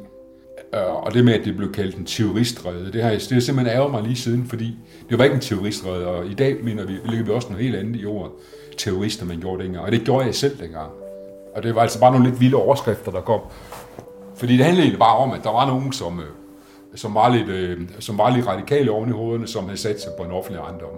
Øh, 0.73 0.93
og 1.05 1.13
det 1.13 1.25
med, 1.25 1.33
at 1.33 1.45
det 1.45 1.57
blev 1.57 1.73
kaldt 1.73 1.95
en 1.95 2.05
terroristrede, 2.05 2.91
det 2.93 3.03
har, 3.03 3.09
jeg 3.09 3.19
det 3.19 3.31
har 3.31 3.39
simpelthen 3.39 3.77
ærget 3.77 3.91
mig 3.91 4.03
lige 4.03 4.15
siden, 4.15 4.45
fordi 4.47 4.77
det 5.09 5.17
var 5.17 5.23
ikke 5.23 5.33
en 5.33 5.41
terroristrede, 5.41 6.07
og 6.07 6.25
i 6.25 6.33
dag 6.33 6.55
mener 6.63 6.85
vi, 6.85 6.93
ligger 7.05 7.25
vi 7.25 7.31
også 7.31 7.49
noget 7.49 7.63
helt 7.63 7.75
andet 7.75 8.01
i 8.01 8.05
ordet 8.05 8.31
terrorister, 8.77 9.25
man 9.25 9.39
gjorde 9.39 9.63
dengang. 9.63 9.85
Og 9.85 9.91
det 9.91 10.01
gjorde 10.01 10.25
jeg 10.25 10.35
selv 10.35 10.57
dengang. 10.59 10.91
Og 11.55 11.63
det 11.63 11.75
var 11.75 11.81
altså 11.81 11.99
bare 11.99 12.11
nogle 12.11 12.29
lidt 12.29 12.39
vilde 12.39 12.55
overskrifter, 12.55 13.11
der 13.11 13.21
kom. 13.21 13.41
Fordi 14.35 14.57
det 14.57 14.65
handlede 14.65 14.83
egentlig 14.83 14.99
bare 14.99 15.17
om, 15.17 15.31
at 15.31 15.39
der 15.43 15.51
var 15.51 15.67
nogen, 15.67 15.93
som, 15.93 16.19
øh, 16.19 16.25
som, 16.95 17.15
var, 17.15 17.29
lidt, 17.29 17.49
øh, 17.49 17.79
som 17.99 18.17
var 18.17 18.35
lidt 18.35 18.47
radikale 18.47 18.91
oven 18.91 19.09
i 19.09 19.11
hovederne, 19.11 19.47
som 19.47 19.63
havde 19.63 19.77
sat 19.77 20.01
sig 20.01 20.11
på 20.17 20.23
en 20.23 20.31
offentlig 20.31 20.59
ejendom. 20.59 20.97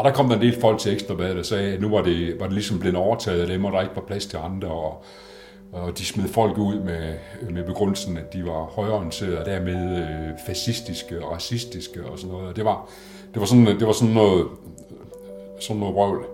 Og 0.00 0.04
der 0.06 0.12
kom 0.12 0.28
der 0.28 0.36
en 0.36 0.42
del 0.42 0.60
folk 0.60 0.78
til 0.78 0.92
Ekstrabladet, 0.92 1.36
der 1.36 1.42
sagde, 1.42 1.72
at 1.72 1.80
nu 1.80 1.88
var 1.88 2.02
det, 2.02 2.40
var 2.40 2.46
det 2.46 2.54
ligesom 2.54 2.78
blevet 2.78 2.96
overtaget 2.96 3.40
af 3.40 3.46
dem, 3.46 3.64
og 3.64 3.72
der 3.72 3.80
ikke 3.80 3.96
var 3.96 4.02
plads 4.02 4.26
til 4.26 4.36
andre, 4.36 4.68
og, 4.68 5.04
og 5.72 5.98
de 5.98 6.04
smed 6.04 6.28
folk 6.28 6.58
ud 6.58 6.74
med, 6.74 7.14
med 7.50 7.64
begrundelsen, 7.64 8.16
at 8.16 8.32
de 8.32 8.44
var 8.44 8.64
højreorienterede, 8.64 9.38
og 9.38 9.46
dermed 9.46 9.96
øh, 9.96 10.38
fascistiske 10.46 11.24
og 11.24 11.32
racistiske 11.32 12.04
og 12.04 12.18
sådan 12.18 12.32
noget. 12.32 12.48
Og 12.48 12.56
det 12.56 12.64
var, 12.64 12.88
det 13.34 13.40
var, 13.40 13.46
sådan, 13.46 13.66
det 13.66 13.86
var 13.86 13.92
sådan 13.92 14.14
noget, 14.14 14.46
sådan 15.60 15.80
noget 15.80 15.96
røvl. 15.96 16.24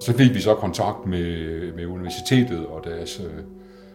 Så 0.00 0.12
fik 0.12 0.34
vi 0.34 0.40
så 0.40 0.54
kontakt 0.54 1.06
med, 1.06 1.72
med 1.72 1.86
universitetet 1.86 2.66
og 2.66 2.84
deres, 2.84 3.20
øh, 3.20 3.44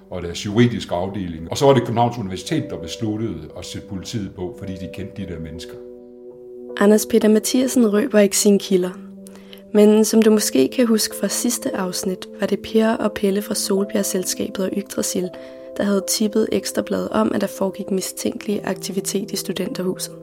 og 0.10 0.22
deres 0.22 0.46
juridiske 0.46 0.96
afdeling. 0.96 1.52
Og 1.52 1.58
så 1.58 1.66
var 1.66 1.74
det 1.74 1.84
Københavns 1.84 2.18
Universitet, 2.18 2.70
der 2.70 2.78
besluttede 2.78 3.50
at 3.58 3.66
sætte 3.66 3.88
politiet 3.88 4.36
på, 4.36 4.56
fordi 4.60 4.74
de 4.74 4.90
kendte 4.94 5.24
de 5.24 5.34
der 5.34 5.40
mennesker. 5.40 5.76
Anders 6.82 7.06
Peter 7.06 7.30
Mathiasen 7.30 7.94
røber 7.94 8.20
ikke 8.20 8.38
sine 8.38 8.60
kilder. 8.60 8.90
Men 9.74 10.06
som 10.06 10.22
du 10.22 10.32
måske 10.32 10.70
kan 10.76 10.88
huske 10.88 11.16
fra 11.20 11.28
sidste 11.28 11.76
afsnit, 11.78 12.28
var 12.40 12.48
det 12.48 12.60
Per 12.60 12.90
og 12.90 13.12
Pelle 13.12 13.42
fra 13.42 13.56
Solbjerg-selskabet 13.56 14.66
og 14.66 14.72
Yggdrasil, 14.78 15.30
der 15.78 15.84
havde 15.84 16.04
tippet 16.10 16.48
Ekstrabladet 16.52 17.10
om, 17.10 17.32
at 17.34 17.42
der 17.42 17.48
foregik 17.48 17.92
mistænkelig 17.92 18.62
aktivitet 18.64 19.32
i 19.32 19.36
studenterhuset. 19.36 20.14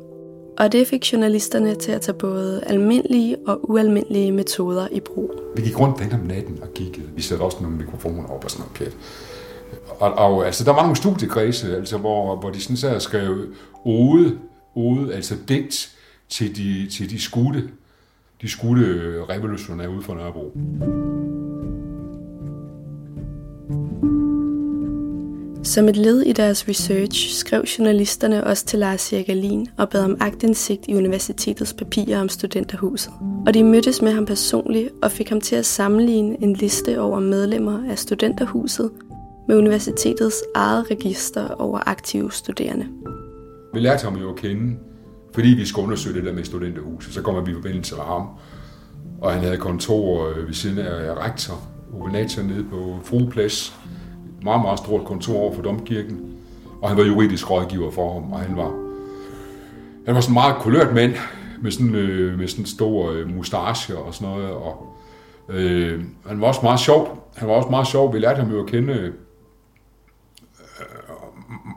Og 0.59 0.73
det 0.73 0.87
fik 0.87 1.13
journalisterne 1.13 1.75
til 1.75 1.93
at 1.93 2.01
tage 2.01 2.19
både 2.19 2.63
almindelige 2.67 3.37
og 3.47 3.71
ualmindelige 3.71 4.33
metoder 4.33 4.89
i 4.93 5.01
brug. 5.01 5.31
Vi 5.57 5.63
gik 5.63 5.81
rundt 5.81 5.99
den 5.99 6.13
om 6.13 6.21
natten 6.21 6.59
og 6.63 6.75
kiggede. 6.75 7.07
Vi 7.17 7.23
satte 7.23 7.43
også 7.43 7.59
nogle 7.61 7.77
mikrofoner 7.77 8.29
op 8.29 8.45
og 8.45 8.51
sådan 8.51 8.65
noget 8.65 8.75
pjat. 8.75 8.97
Og, 10.01 10.13
og 10.13 10.47
altså, 10.47 10.65
der 10.65 10.73
var 10.73 10.83
nogle 10.83 10.97
studiekredse, 10.97 11.77
altså, 11.77 11.99
hvor, 11.99 12.37
hvor 12.37 12.51
de 12.51 12.61
sådan 12.61 12.77
sad 12.77 13.01
skrev 13.01 13.47
ode, 13.85 14.39
ode, 14.75 15.15
altså 15.15 15.35
digt 15.49 15.98
til 16.29 16.57
de, 16.57 16.89
til 16.91 17.11
de 17.11 17.21
skudte, 17.21 17.71
de 18.43 18.49
skudte 18.49 18.85
revolutionære 19.29 19.91
ude 19.91 20.03
for 20.03 20.15
Nørrebro. 20.15 20.53
Som 25.63 25.89
et 25.89 25.97
led 25.97 26.23
i 26.23 26.33
deres 26.33 26.69
research 26.69 27.31
skrev 27.31 27.65
journalisterne 27.79 28.45
også 28.45 28.67
til 28.67 28.79
Lars 28.79 29.13
Erik 29.13 29.69
og 29.77 29.89
bad 29.89 30.05
om 30.05 30.17
agtindsigt 30.21 30.85
i 30.89 30.95
universitetets 30.95 31.73
papirer 31.73 32.21
om 32.21 32.29
studenterhuset. 32.29 33.13
Og 33.47 33.55
de 33.55 33.65
mødtes 33.65 34.03
med 34.03 34.13
ham 34.13 34.27
personligt 34.27 34.91
og 35.03 35.13
fik 35.13 35.29
ham 35.29 35.41
til 35.41 35.57
at 35.57 35.67
sammenligne 35.67 36.43
en 36.43 36.53
liste 36.53 37.01
over 37.01 37.21
medlemmer 37.21 37.91
af 37.91 37.99
studenterhuset 37.99 38.91
med 39.49 39.57
universitetets 39.57 40.37
eget 40.55 40.91
register 40.91 41.49
over 41.49 41.89
aktive 41.89 42.33
studerende. 42.33 42.87
Vi 43.75 43.81
lærte 43.81 44.05
ham 44.05 44.17
jo 44.17 44.31
at 44.31 44.37
kende, 44.37 44.77
fordi 45.35 45.49
vi 45.49 45.67
skulle 45.67 45.85
undersøge 45.85 46.17
det 46.17 46.25
der 46.25 46.33
med 46.33 46.45
studenterhuset. 46.45 47.15
Så 47.15 47.23
kommer 47.23 47.41
vi 47.41 47.51
i 47.51 47.55
forbindelse 47.55 47.95
med 47.95 48.05
ham, 48.05 48.29
og 49.21 49.33
han 49.33 49.43
havde 49.43 49.57
kontor 49.57 50.29
øh, 50.29 50.47
ved 50.47 50.55
siden 50.55 50.79
af 50.79 51.11
øh, 51.11 51.17
rektor, 51.17 51.55
Ovenator 51.95 52.43
nede 52.43 52.65
på 52.71 52.99
Frueplads, 53.05 53.77
meget, 54.43 54.63
meget 54.63 54.79
stort 54.79 55.05
kontor 55.05 55.35
over 55.35 55.55
for 55.55 55.63
Domkirken, 55.63 56.35
og 56.83 56.89
han 56.89 56.99
var 56.99 57.05
juridisk 57.05 57.51
rådgiver 57.51 57.91
for 57.91 58.15
ham, 58.15 58.33
og 58.33 58.41
han 58.41 58.57
var, 58.57 58.71
han 60.07 60.15
var 60.15 60.21
sådan 60.21 60.31
en 60.31 60.35
meget 60.35 60.57
kulørt 60.63 60.95
mand, 60.95 61.15
med 61.63 61.71
sådan, 61.71 61.95
øh, 61.95 62.39
med 62.39 62.49
sådan 62.49 62.67
stor 62.67 63.11
øh, 63.11 63.37
mustache 63.37 63.97
og 63.97 64.15
sådan 64.15 64.29
noget, 64.29 64.51
og 64.51 64.97
øh, 65.49 66.05
han 66.27 66.41
var 66.41 66.47
også 66.47 66.61
meget 66.63 66.81
sjov. 66.81 67.31
Han 67.37 67.49
var 67.49 67.55
også 67.55 67.71
meget 67.71 67.87
sjov. 67.87 68.15
Vi 68.15 68.19
lærte 68.19 68.41
ham 68.43 68.51
jo 68.51 68.61
at 68.61 68.67
kende, 68.67 68.93
øh, 68.93 69.13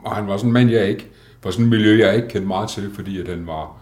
og 0.04 0.16
han 0.16 0.26
var 0.26 0.36
sådan 0.36 0.48
en 0.48 0.52
mand, 0.52 0.70
jeg 0.70 0.88
ikke, 0.88 1.11
var 1.44 1.50
sådan 1.50 1.64
et 1.64 1.70
miljø, 1.70 1.98
jeg 1.98 2.16
ikke 2.16 2.28
kendte 2.28 2.48
meget 2.48 2.68
til, 2.68 2.94
fordi 2.94 3.20
at 3.20 3.28
han 3.28 3.46
var, 3.46 3.76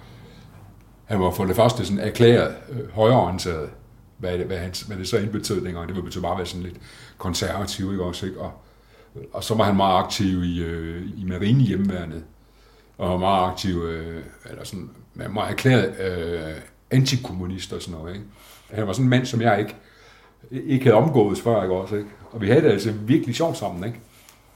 han 1.04 1.20
var 1.20 1.30
for 1.30 1.44
det 1.44 1.56
første 1.56 1.84
sådan 1.84 1.98
erklæret 1.98 2.54
øh, 2.70 2.90
højreorienteret, 2.92 3.70
hvad, 4.18 4.38
det, 4.38 4.46
hvad, 4.46 4.58
han, 4.58 4.72
hvad 4.86 4.96
det 4.96 5.08
så 5.08 5.18
indbetød 5.18 5.64
dengang. 5.64 5.94
Det 5.94 6.04
betød 6.04 6.22
bare 6.22 6.32
at 6.32 6.38
være 6.38 6.46
sådan 6.46 6.62
lidt 6.62 6.76
konservativ, 7.18 7.92
ikke 7.92 8.04
også, 8.04 8.26
ikke? 8.26 8.40
Og, 8.40 8.52
og 9.32 9.44
så 9.44 9.54
var 9.54 9.64
han 9.64 9.76
meget 9.76 10.04
aktiv 10.04 10.44
i, 10.44 10.62
øh, 10.62 11.02
i 11.16 11.24
marinehjemmeværnet, 11.24 12.24
og 12.98 13.10
var 13.10 13.16
meget 13.16 13.50
aktiv, 13.50 13.76
øh, 13.76 14.22
eller 14.50 14.64
sådan, 14.64 14.90
meget 15.14 15.50
erklæret 15.50 16.00
øh, 16.00 16.54
antikommunist 16.90 17.72
og 17.72 17.82
sådan 17.82 18.00
noget, 18.00 18.14
ikke? 18.14 18.26
Han 18.70 18.86
var 18.86 18.92
sådan 18.92 19.06
en 19.06 19.10
mand, 19.10 19.26
som 19.26 19.40
jeg 19.40 19.58
ikke, 19.58 19.76
ikke 20.50 20.84
havde 20.84 20.96
omgået 20.96 21.38
før, 21.38 21.62
ikke 21.62 21.74
også, 21.74 21.96
ikke? 21.96 22.08
Og 22.30 22.40
vi 22.40 22.48
havde 22.48 22.62
det 22.62 22.70
altså 22.70 22.92
virkelig 22.92 23.34
sjovt 23.34 23.56
sammen, 23.56 23.84
ikke? 23.84 24.00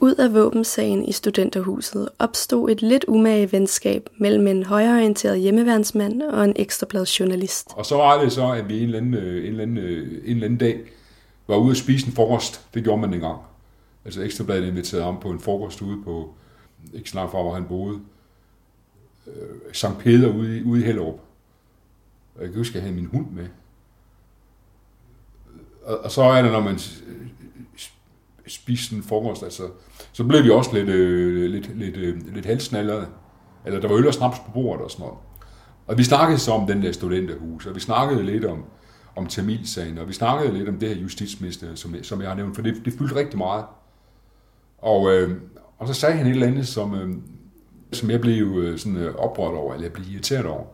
Ud 0.05 0.15
af 0.15 0.33
våbensagen 0.33 1.05
i 1.05 1.11
studenterhuset 1.11 2.09
opstod 2.19 2.69
et 2.69 2.81
lidt 2.81 3.05
umage 3.07 3.51
venskab 3.51 4.09
mellem 4.17 4.47
en 4.47 4.63
højreorienteret 4.63 5.39
hjemmeværnsmand 5.39 6.21
og 6.21 6.45
en 6.45 6.53
ekstrabladsjournalist. 6.55 7.67
Og 7.75 7.85
så 7.85 7.95
var 7.95 8.21
det 8.23 8.31
så, 8.31 8.51
at 8.51 8.69
vi 8.69 8.77
en 8.77 8.83
eller 8.83 8.97
anden, 8.97 9.13
øh, 9.13 9.37
en 9.37 9.49
eller 9.49 9.61
anden, 9.61 9.77
øh, 9.77 10.07
en 10.07 10.31
eller 10.31 10.45
anden 10.45 10.57
dag 10.57 10.79
var 11.47 11.55
ude 11.55 11.71
at 11.71 11.77
spise 11.77 12.07
en 12.07 12.13
frokost. 12.13 12.67
Det 12.73 12.83
gjorde 12.83 13.01
man 13.01 13.13
engang. 13.13 13.39
Altså 14.05 14.21
Ekstrabladet 14.21 14.67
inviterede 14.67 15.05
ham 15.05 15.19
på 15.19 15.29
en 15.29 15.39
frokost 15.39 15.81
ude 15.81 16.03
på, 16.03 16.33
ikke 16.93 17.09
snart 17.09 17.31
fra, 17.31 17.41
hvor 17.41 17.53
han 17.53 17.65
boede, 17.65 17.99
øh, 19.27 19.33
Sankt 19.73 19.99
Peter 19.99 20.33
ude 20.33 20.57
i, 20.57 20.63
ude 20.63 20.81
i 20.81 20.85
Hellerup. 20.85 21.19
Og 22.35 22.41
jeg 22.41 22.49
kan 22.49 22.57
huske, 22.57 22.71
at 22.71 22.75
jeg 22.75 22.83
havde 22.83 22.95
min 22.95 23.05
hund 23.05 23.25
med. 23.31 23.47
Og, 25.83 25.97
og 25.97 26.11
så 26.11 26.21
er 26.21 26.41
det, 26.41 26.51
når 26.51 26.61
man 26.61 26.79
spiste 28.47 28.95
en 28.95 29.03
frokost, 29.03 29.43
altså, 29.43 29.63
så 30.11 30.23
blev 30.23 30.43
vi 30.43 30.49
også 30.49 30.73
lidt, 30.73 30.89
øh, 30.89 31.51
lidt, 31.51 31.77
lidt, 31.77 31.97
øh, 31.97 32.33
lidt 32.33 32.45
halsnallede. 32.45 33.07
Eller 33.65 33.79
der 33.79 33.87
var 33.87 33.95
øl 33.95 34.07
og 34.07 34.13
snaps 34.13 34.39
på 34.39 34.51
bordet 34.53 34.83
og 34.83 34.91
sådan 34.91 35.03
noget. 35.03 35.17
Og 35.87 35.97
vi 35.97 36.03
snakkede 36.03 36.39
så 36.39 36.51
om 36.51 36.67
den 36.67 36.81
der 36.81 36.91
studenterhus, 36.91 37.65
og 37.65 37.75
vi 37.75 37.79
snakkede 37.79 38.23
lidt 38.23 38.45
om, 38.45 38.63
om 39.15 39.27
Tamilsagen, 39.27 39.97
og 39.97 40.07
vi 40.07 40.13
snakkede 40.13 40.57
lidt 40.57 40.69
om 40.69 40.79
det 40.79 40.89
her 40.89 40.95
justitsminister, 40.95 41.75
som, 41.75 41.95
som 42.03 42.21
jeg 42.21 42.29
har 42.29 42.35
nævnt, 42.35 42.55
for 42.55 42.61
det, 42.61 42.81
det 42.85 42.93
fyldte 42.93 43.15
rigtig 43.15 43.37
meget. 43.37 43.65
Og, 44.77 45.13
øh, 45.13 45.37
og 45.77 45.87
så 45.87 45.93
sagde 45.93 46.15
han 46.15 46.27
et 46.27 46.31
eller 46.31 46.47
andet, 46.47 46.67
som, 46.67 46.95
øh, 46.95 47.15
som 47.91 48.09
jeg 48.09 48.21
blev 48.21 48.57
øh, 48.57 48.79
sådan 48.79 48.97
øh, 48.97 49.15
oprørt 49.15 49.53
over, 49.53 49.73
eller 49.73 49.85
jeg 49.85 49.93
blev 49.93 50.05
irriteret 50.11 50.45
over. 50.45 50.65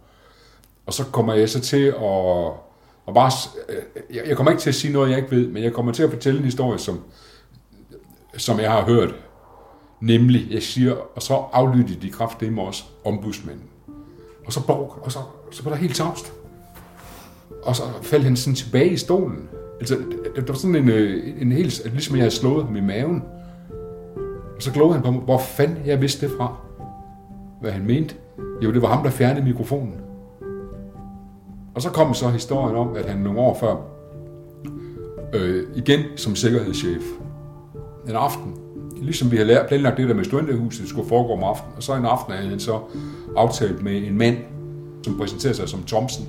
Og 0.85 0.93
så 0.93 1.03
kommer 1.05 1.33
jeg 1.33 1.49
så 1.49 1.59
til 1.59 1.85
at, 1.85 1.95
og 3.05 3.13
bare, 3.13 3.31
øh, 3.69 4.15
jeg, 4.15 4.23
jeg 4.27 4.35
kommer 4.35 4.51
ikke 4.51 4.61
til 4.61 4.69
at 4.69 4.75
sige 4.75 4.93
noget, 4.93 5.09
jeg 5.09 5.17
ikke 5.17 5.31
ved, 5.31 5.47
men 5.47 5.63
jeg 5.63 5.73
kommer 5.73 5.91
til 5.91 6.03
at 6.03 6.09
fortælle 6.09 6.39
en 6.39 6.45
historie, 6.45 6.79
som, 6.79 7.01
som 8.37 8.59
jeg 8.59 8.71
har 8.71 8.85
hørt. 8.85 9.15
Nemlig, 10.01 10.47
jeg 10.51 10.63
siger, 10.63 10.95
og 11.15 11.21
så 11.21 11.33
aflyttede 11.33 12.01
de 12.01 12.09
kraftedeme 12.09 12.61
også 12.61 12.83
ombudsmanden. 13.05 13.63
Og 14.45 14.53
så, 14.53 14.65
borg, 14.67 14.99
og 15.01 15.11
så, 15.11 15.19
så 15.51 15.63
var 15.63 15.71
der 15.71 15.77
helt 15.77 15.95
tavst. 15.95 16.33
Og 17.63 17.75
så 17.75 17.83
faldt 18.01 18.23
han 18.23 18.35
sådan 18.35 18.55
tilbage 18.55 18.89
i 18.89 18.97
stolen. 18.97 19.49
Altså, 19.79 19.97
det 20.35 20.47
var 20.47 20.53
sådan 20.53 20.75
en, 20.75 20.89
øh, 20.89 21.41
en 21.41 21.51
helt, 21.51 21.81
ligesom 21.85 22.15
jeg 22.15 22.21
havde 22.21 22.35
slået 22.35 22.65
ham 22.65 22.75
i 22.75 22.81
maven. 22.81 23.23
Og 24.55 24.61
så 24.61 24.71
glod 24.71 24.93
han 24.93 25.01
på 25.01 25.11
mig, 25.11 25.21
hvor 25.21 25.37
fanden 25.37 25.85
jeg 25.85 26.01
vidste 26.01 26.27
det 26.27 26.35
fra. 26.37 26.55
Hvad 27.61 27.71
han 27.71 27.85
mente. 27.85 28.15
Jo, 28.63 28.73
det 28.73 28.81
var 28.81 28.87
ham, 28.87 29.03
der 29.03 29.09
fjernede 29.09 29.45
mikrofonen. 29.45 30.01
Og 31.75 31.81
så 31.81 31.89
kom 31.89 32.13
så 32.13 32.29
historien 32.29 32.75
om, 32.75 32.95
at 32.95 33.05
han 33.05 33.19
nogle 33.19 33.39
år 33.39 33.57
før, 33.59 33.75
øh, 35.33 35.63
igen 35.75 35.99
som 36.15 36.35
sikkerhedschef, 36.35 37.03
en 38.09 38.15
aften, 38.15 38.55
ligesom 39.01 39.31
vi 39.31 39.37
havde 39.37 39.65
planlagt 39.67 39.97
det 39.97 40.09
der 40.09 40.15
med 40.15 40.23
studenterhuset, 40.23 40.89
skulle 40.89 41.09
foregå 41.09 41.33
om 41.33 41.43
aftenen, 41.43 41.73
og 41.77 41.83
så 41.83 41.93
en 41.95 42.05
aften 42.05 42.33
havde 42.33 42.49
han 42.49 42.59
så 42.59 42.79
aftalt 43.37 43.83
med 43.83 44.07
en 44.07 44.17
mand, 44.17 44.37
som 45.03 45.17
præsenterede 45.17 45.57
sig 45.57 45.69
som 45.69 45.83
Thompson, 45.83 46.27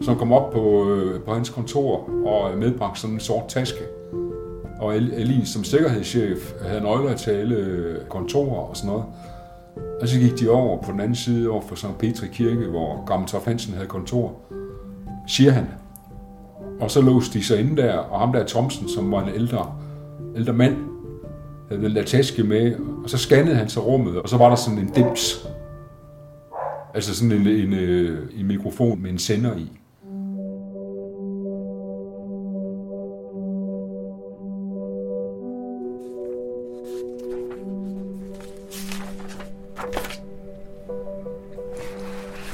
som 0.00 0.16
kom 0.16 0.32
op 0.32 0.52
på, 0.52 0.94
øh, 0.94 1.20
på 1.20 1.34
hans 1.34 1.50
kontor 1.50 2.10
og 2.26 2.58
medbragte 2.58 3.00
sådan 3.00 3.14
en 3.14 3.20
sort 3.20 3.48
taske. 3.48 3.80
Og 4.80 4.96
Elin 4.96 5.46
som 5.46 5.64
sikkerhedschef 5.64 6.52
havde 6.62 6.80
nøgler 6.80 7.16
til 7.16 7.30
alle 7.30 7.56
øh, 7.56 7.96
kontorer 8.08 8.60
og 8.60 8.76
sådan 8.76 8.90
noget. 8.90 9.04
Og 10.00 10.08
så 10.08 10.18
gik 10.18 10.40
de 10.40 10.50
over 10.50 10.82
på 10.82 10.92
den 10.92 11.00
anden 11.00 11.14
side 11.14 11.50
over 11.50 11.60
for 11.60 11.74
St. 11.74 11.98
Petri 11.98 12.26
Kirke, 12.26 12.66
hvor 12.66 13.04
Gammel 13.04 13.28
Hansen 13.44 13.74
havde 13.74 13.86
kontor, 13.86 14.34
siger 15.26 15.50
han. 15.50 15.66
Og 16.80 16.90
så 16.90 17.00
låste 17.00 17.38
de 17.38 17.44
sig 17.44 17.60
inde 17.60 17.82
der, 17.82 17.96
og 17.96 18.20
ham 18.20 18.32
der 18.32 18.46
Thomsen, 18.46 18.88
som 18.88 19.12
var 19.12 19.22
en 19.22 19.34
ældre, 19.34 19.72
ældre 20.36 20.52
mand 20.52 20.76
havde 21.68 21.82
vel 21.82 22.04
taske 22.04 22.42
med, 22.42 22.74
og 23.04 23.10
så 23.10 23.18
scannede 23.18 23.56
han 23.56 23.68
sig 23.68 23.86
rummet, 23.86 24.16
og 24.16 24.28
så 24.28 24.36
var 24.36 24.48
der 24.48 24.56
sådan 24.56 24.78
en 24.78 24.90
dims. 24.94 25.46
Altså 26.94 27.14
sådan 27.14 27.32
en, 27.32 27.46
en, 27.46 27.72
øh, 27.72 28.40
en 28.40 28.46
mikrofon 28.46 29.02
med 29.02 29.10
en 29.10 29.18
sender 29.18 29.56
i. 29.56 29.70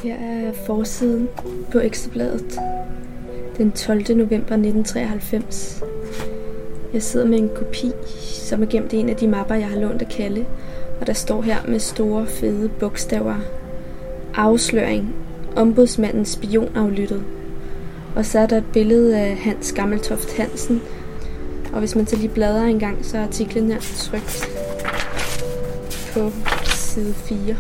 Her 0.03 0.17
er 0.17 0.53
forsiden 0.67 1.29
på 1.73 1.79
Ekstrabladet 1.79 2.59
den 3.57 3.73
12. 3.73 4.17
november 4.17 4.37
1993. 4.37 5.83
Jeg 6.93 7.03
sidder 7.03 7.27
med 7.27 7.39
en 7.39 7.51
kopi, 7.55 7.93
som 8.21 8.63
er 8.63 8.67
gemt 8.67 8.93
i 8.93 8.97
en 8.97 9.09
af 9.09 9.17
de 9.17 9.29
mapper, 9.29 9.55
jeg 9.55 9.69
har 9.69 9.81
lånt 9.81 10.03
af 10.03 10.09
Kalle. 10.09 10.47
Og 11.01 11.07
der 11.07 11.13
står 11.13 11.43
her 11.43 11.57
med 11.69 11.79
store, 11.79 12.27
fede 12.27 12.69
bogstaver. 12.81 13.37
Afsløring. 14.35 15.15
Ombudsmanden 15.57 16.25
spionaflyttet. 16.25 17.25
Og 18.17 18.27
så 18.27 18.39
er 18.39 18.47
der 18.47 18.57
et 18.57 18.73
billede 18.73 19.19
af 19.19 19.37
Hans 19.37 19.73
Gammeltoft 19.73 20.37
Hansen. 20.37 20.83
Og 21.73 21.79
hvis 21.79 21.97
man 21.97 22.07
så 22.07 22.17
lige 22.17 22.29
bladrer 22.29 22.65
en 22.65 22.79
gang, 22.79 23.05
så 23.05 23.19
er 23.19 23.23
artiklen 23.23 23.73
her 23.73 23.81
trygt 23.81 24.49
på 26.13 26.31
side 26.65 27.15
4. 27.15 27.57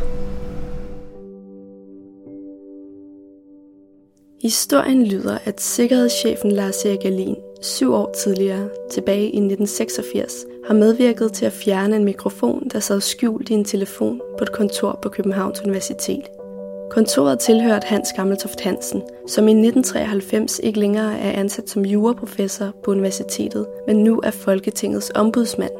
Historien 4.43 5.07
lyder, 5.07 5.39
at 5.45 5.61
sikkerhedschefen 5.61 6.53
Lars 6.53 6.85
Erik 6.85 7.05
Alin 7.05 7.37
syv 7.63 7.93
år 7.93 8.15
tidligere, 8.19 8.69
tilbage 8.91 9.23
i 9.23 9.39
1986, 9.39 10.45
har 10.67 10.75
medvirket 10.75 11.33
til 11.33 11.47
at 11.47 11.53
fjerne 11.53 11.97
en 11.97 12.05
mikrofon, 12.05 12.69
der 12.73 12.81
sad 12.81 13.01
skjult 13.01 13.51
i 13.51 13.53
en 13.53 13.65
telefon 13.65 14.21
på 14.39 14.45
et 14.45 14.53
kontor 14.53 14.99
på 15.03 15.09
Københavns 15.09 15.61
Universitet. 15.61 16.23
Kontoret 16.91 17.39
tilhørte 17.39 17.87
Hans 17.87 18.09
Gammeltoft 18.17 18.61
Hansen, 18.61 19.03
som 19.27 19.49
i 19.49 19.51
1993 19.51 20.61
ikke 20.63 20.81
længere 20.81 21.19
er 21.19 21.33
ansat 21.33 21.71
som 21.71 21.85
juraprofessor 21.85 22.73
på 22.85 22.91
universitetet, 22.91 23.67
men 23.87 23.97
nu 23.97 24.21
er 24.25 24.31
Folketingets 24.31 25.13
ombudsmand. 25.15 25.73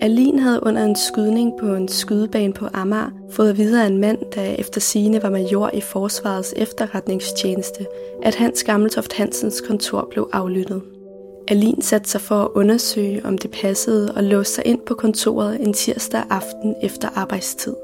Alin 0.00 0.38
havde 0.38 0.60
under 0.62 0.84
en 0.84 0.96
skydning 0.96 1.52
på 1.60 1.74
en 1.74 1.88
skydebane 1.88 2.52
på 2.52 2.66
Amager 2.72 3.10
fået 3.30 3.58
videre 3.58 3.86
en 3.86 3.98
mand, 3.98 4.18
der 4.34 4.42
efter 4.42 4.80
sine 4.80 5.22
var 5.22 5.30
major 5.30 5.70
i 5.74 5.80
Forsvarets 5.80 6.54
efterretningstjeneste, 6.56 7.86
at 8.22 8.34
Hans 8.34 8.64
Gammeltoft 8.64 9.12
Hansens 9.12 9.60
kontor 9.60 10.08
blev 10.10 10.30
aflyttet. 10.32 10.82
Alin 11.50 11.82
satte 11.82 12.10
sig 12.10 12.20
for 12.20 12.34
at 12.34 12.48
undersøge, 12.54 13.24
om 13.24 13.38
det 13.38 13.50
passede 13.50 14.12
og 14.16 14.24
låste 14.24 14.54
sig 14.54 14.66
ind 14.66 14.80
på 14.80 14.94
kontoret 14.94 15.60
en 15.60 15.72
tirsdag 15.72 16.22
aften 16.30 16.74
efter 16.82 17.08
arbejdstid. 17.14 17.74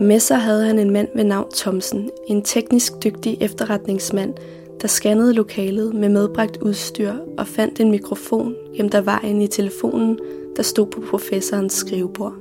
Med 0.00 0.20
sig 0.20 0.38
havde 0.38 0.64
han 0.64 0.78
en 0.78 0.90
mand 0.90 1.08
ved 1.14 1.24
navn 1.24 1.50
Thomsen, 1.54 2.10
en 2.26 2.42
teknisk 2.42 2.92
dygtig 3.04 3.38
efterretningsmand, 3.40 4.34
der 4.80 4.88
scannede 4.88 5.34
lokalet 5.34 5.94
med 5.94 6.08
medbragt 6.08 6.56
udstyr 6.56 7.12
og 7.38 7.46
fandt 7.46 7.80
en 7.80 7.90
mikrofon 7.90 8.54
gemt 8.76 8.94
af 8.94 9.06
vejen 9.06 9.42
i 9.42 9.46
telefonen, 9.46 10.18
der 10.56 10.62
stod 10.62 10.86
på 10.86 11.02
professorens 11.10 11.72
skrivebord. 11.72 12.34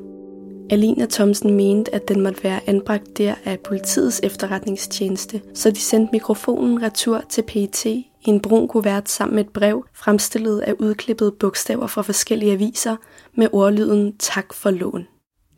Alina 0.69 1.05
Thomsen 1.05 1.53
mente, 1.53 1.95
at 1.95 2.07
den 2.07 2.21
måtte 2.21 2.43
være 2.43 2.59
anbragt 2.67 3.17
der 3.17 3.33
af 3.45 3.59
politiets 3.59 4.19
efterretningstjeneste, 4.23 5.41
så 5.53 5.71
de 5.71 5.79
sendte 5.79 6.09
mikrofonen 6.11 6.81
retur 6.81 7.23
til 7.29 7.41
PET 7.41 7.85
i 8.25 8.29
en 8.29 8.39
brun 8.39 8.67
kuvert 8.67 9.09
sammen 9.09 9.35
med 9.35 9.43
et 9.43 9.49
brev, 9.49 9.85
fremstillet 9.93 10.59
af 10.59 10.73
udklippede 10.79 11.31
bogstaver 11.31 11.87
fra 11.87 12.01
forskellige 12.01 12.51
aviser 12.51 12.95
med 13.35 13.47
ordlyden 13.51 14.17
Tak 14.17 14.53
for 14.53 14.71
lån. 14.71 15.07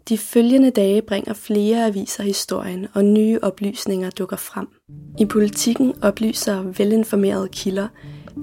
De 0.09 0.17
følgende 0.17 0.69
dage 0.69 1.01
bringer 1.01 1.33
flere 1.33 1.85
aviser 1.85 2.23
historien, 2.23 2.87
og 2.93 3.05
nye 3.05 3.39
oplysninger 3.41 4.09
dukker 4.09 4.37
frem. 4.37 4.67
I 5.19 5.25
politikken 5.25 5.93
oplyser 6.01 6.61
velinformerede 6.61 7.47
kilder, 7.51 7.87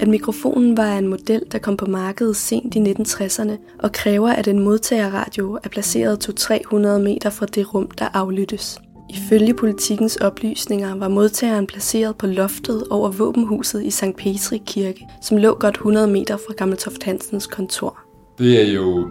at 0.00 0.08
mikrofonen 0.08 0.76
var 0.76 0.98
en 0.98 1.08
model, 1.08 1.42
der 1.52 1.58
kom 1.58 1.76
på 1.76 1.86
markedet 1.86 2.36
sent 2.36 2.74
i 2.74 2.78
1960'erne 2.78 3.52
og 3.78 3.92
kræver, 3.92 4.28
at 4.28 4.48
en 4.48 4.58
modtagerradio 4.58 5.58
er 5.64 5.68
placeret 5.68 6.28
200-300 6.28 6.76
meter 6.76 7.30
fra 7.30 7.46
det 7.46 7.74
rum, 7.74 7.90
der 7.90 8.08
aflyttes. 8.14 8.80
Ifølge 9.10 9.54
politikens 9.54 10.16
oplysninger 10.16 10.94
var 10.94 11.08
modtageren 11.08 11.66
placeret 11.66 12.16
på 12.16 12.26
loftet 12.26 12.84
over 12.90 13.10
våbenhuset 13.10 13.84
i 13.84 13.90
St. 13.90 14.16
Petri 14.18 14.62
Kirke, 14.66 15.08
som 15.22 15.36
lå 15.36 15.54
godt 15.54 15.74
100 15.74 16.06
meter 16.06 16.36
fra 16.36 16.54
Gammeltoft 16.56 17.02
Hansens 17.02 17.46
kontor. 17.46 17.98
Det 18.38 18.68
er 18.68 18.72
jo, 18.72 19.08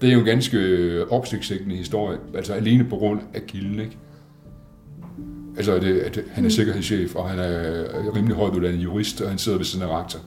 det 0.00 0.08
er 0.08 0.12
jo 0.12 0.18
en 0.18 0.24
ganske 0.24 1.04
opsigtsækkende 1.10 1.76
historie, 1.76 2.18
altså 2.34 2.52
alene 2.52 2.84
på 2.84 2.96
grund 2.96 3.20
af 3.34 3.46
kilden, 3.46 3.80
ikke? 3.80 3.98
Altså, 5.56 5.72
at, 5.72 5.84
at 5.84 6.20
han 6.30 6.44
er 6.44 6.48
mm. 6.48 6.50
sikkerhedschef, 6.50 7.14
og 7.14 7.28
han 7.28 7.38
er 7.38 8.16
rimelig 8.16 8.36
højt 8.36 8.54
uddannet 8.54 8.84
jurist, 8.84 9.20
og 9.20 9.28
han 9.28 9.38
sidder 9.38 9.58
ved 9.58 9.64
siden 9.64 9.88
af 9.88 10.00
rektor. 10.00 10.18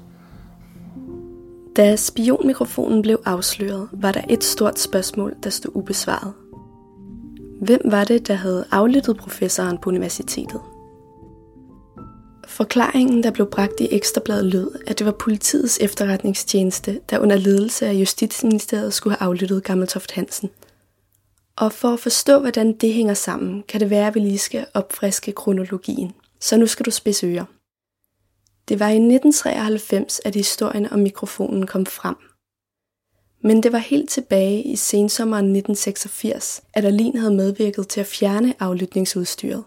Da 1.76 1.96
spionmikrofonen 1.96 3.02
blev 3.02 3.20
afsløret, 3.26 3.90
var 3.92 4.12
der 4.12 4.22
et 4.30 4.44
stort 4.44 4.80
spørgsmål, 4.80 5.34
der 5.44 5.50
stod 5.50 5.72
ubesvaret. 5.76 6.34
Hvem 7.64 7.82
var 7.84 8.04
det, 8.04 8.28
der 8.28 8.34
havde 8.34 8.66
aflyttet 8.72 9.18
professoren 9.18 9.78
på 9.78 9.90
universitetet? 9.90 10.62
Forklaringen, 12.48 13.24
der 13.24 13.32
blev 13.32 13.48
bragt 13.52 13.80
i 13.80 13.88
Ekstrabladet 13.92 14.46
lød, 14.46 14.72
at 14.88 15.00
det 15.00 15.06
var 15.06 15.12
politiets 15.12 15.78
efterretningstjeneste, 15.82 17.00
der 17.10 17.20
under 17.20 17.36
ledelse 17.36 17.88
af 17.88 17.94
Justitsministeriet 17.94 18.94
skulle 18.94 19.16
have 19.18 19.30
aflyttet 19.30 19.64
Gammeltoft 19.64 20.12
Hansen. 20.12 20.50
Og 21.56 21.72
for 21.72 21.88
at 21.88 22.00
forstå, 22.00 22.40
hvordan 22.40 22.74
det 22.74 22.94
hænger 22.94 23.14
sammen, 23.14 23.64
kan 23.68 23.80
det 23.80 23.90
være, 23.90 24.08
at 24.08 24.16
vi 24.16 24.20
lige 24.20 24.38
skal 24.38 24.66
opfriske 24.74 25.32
kronologien. 25.32 26.12
Så 26.40 26.58
nu 26.58 26.68
skal 26.68 26.86
du 26.86 26.92
spidse 26.92 27.28
ører. 27.28 27.46
Det 28.70 28.80
var 28.80 28.88
i 28.88 28.96
1993, 28.96 30.22
at 30.26 30.36
historien 30.36 30.88
om 30.92 31.00
mikrofonen 31.00 31.68
kom 31.68 31.86
frem– 31.86 32.16
men 33.44 33.64
det 33.64 33.72
var 33.72 33.78
helt 33.78 34.10
tilbage 34.10 34.64
i 34.64 34.76
sensommeren 34.76 35.46
1986, 35.46 36.64
at 36.74 36.86
Alin 36.86 37.18
havde 37.18 37.34
medvirket 37.34 37.88
til 37.88 38.00
at 38.00 38.08
fjerne 38.08 38.54
aflytningsudstyret. 38.60 39.64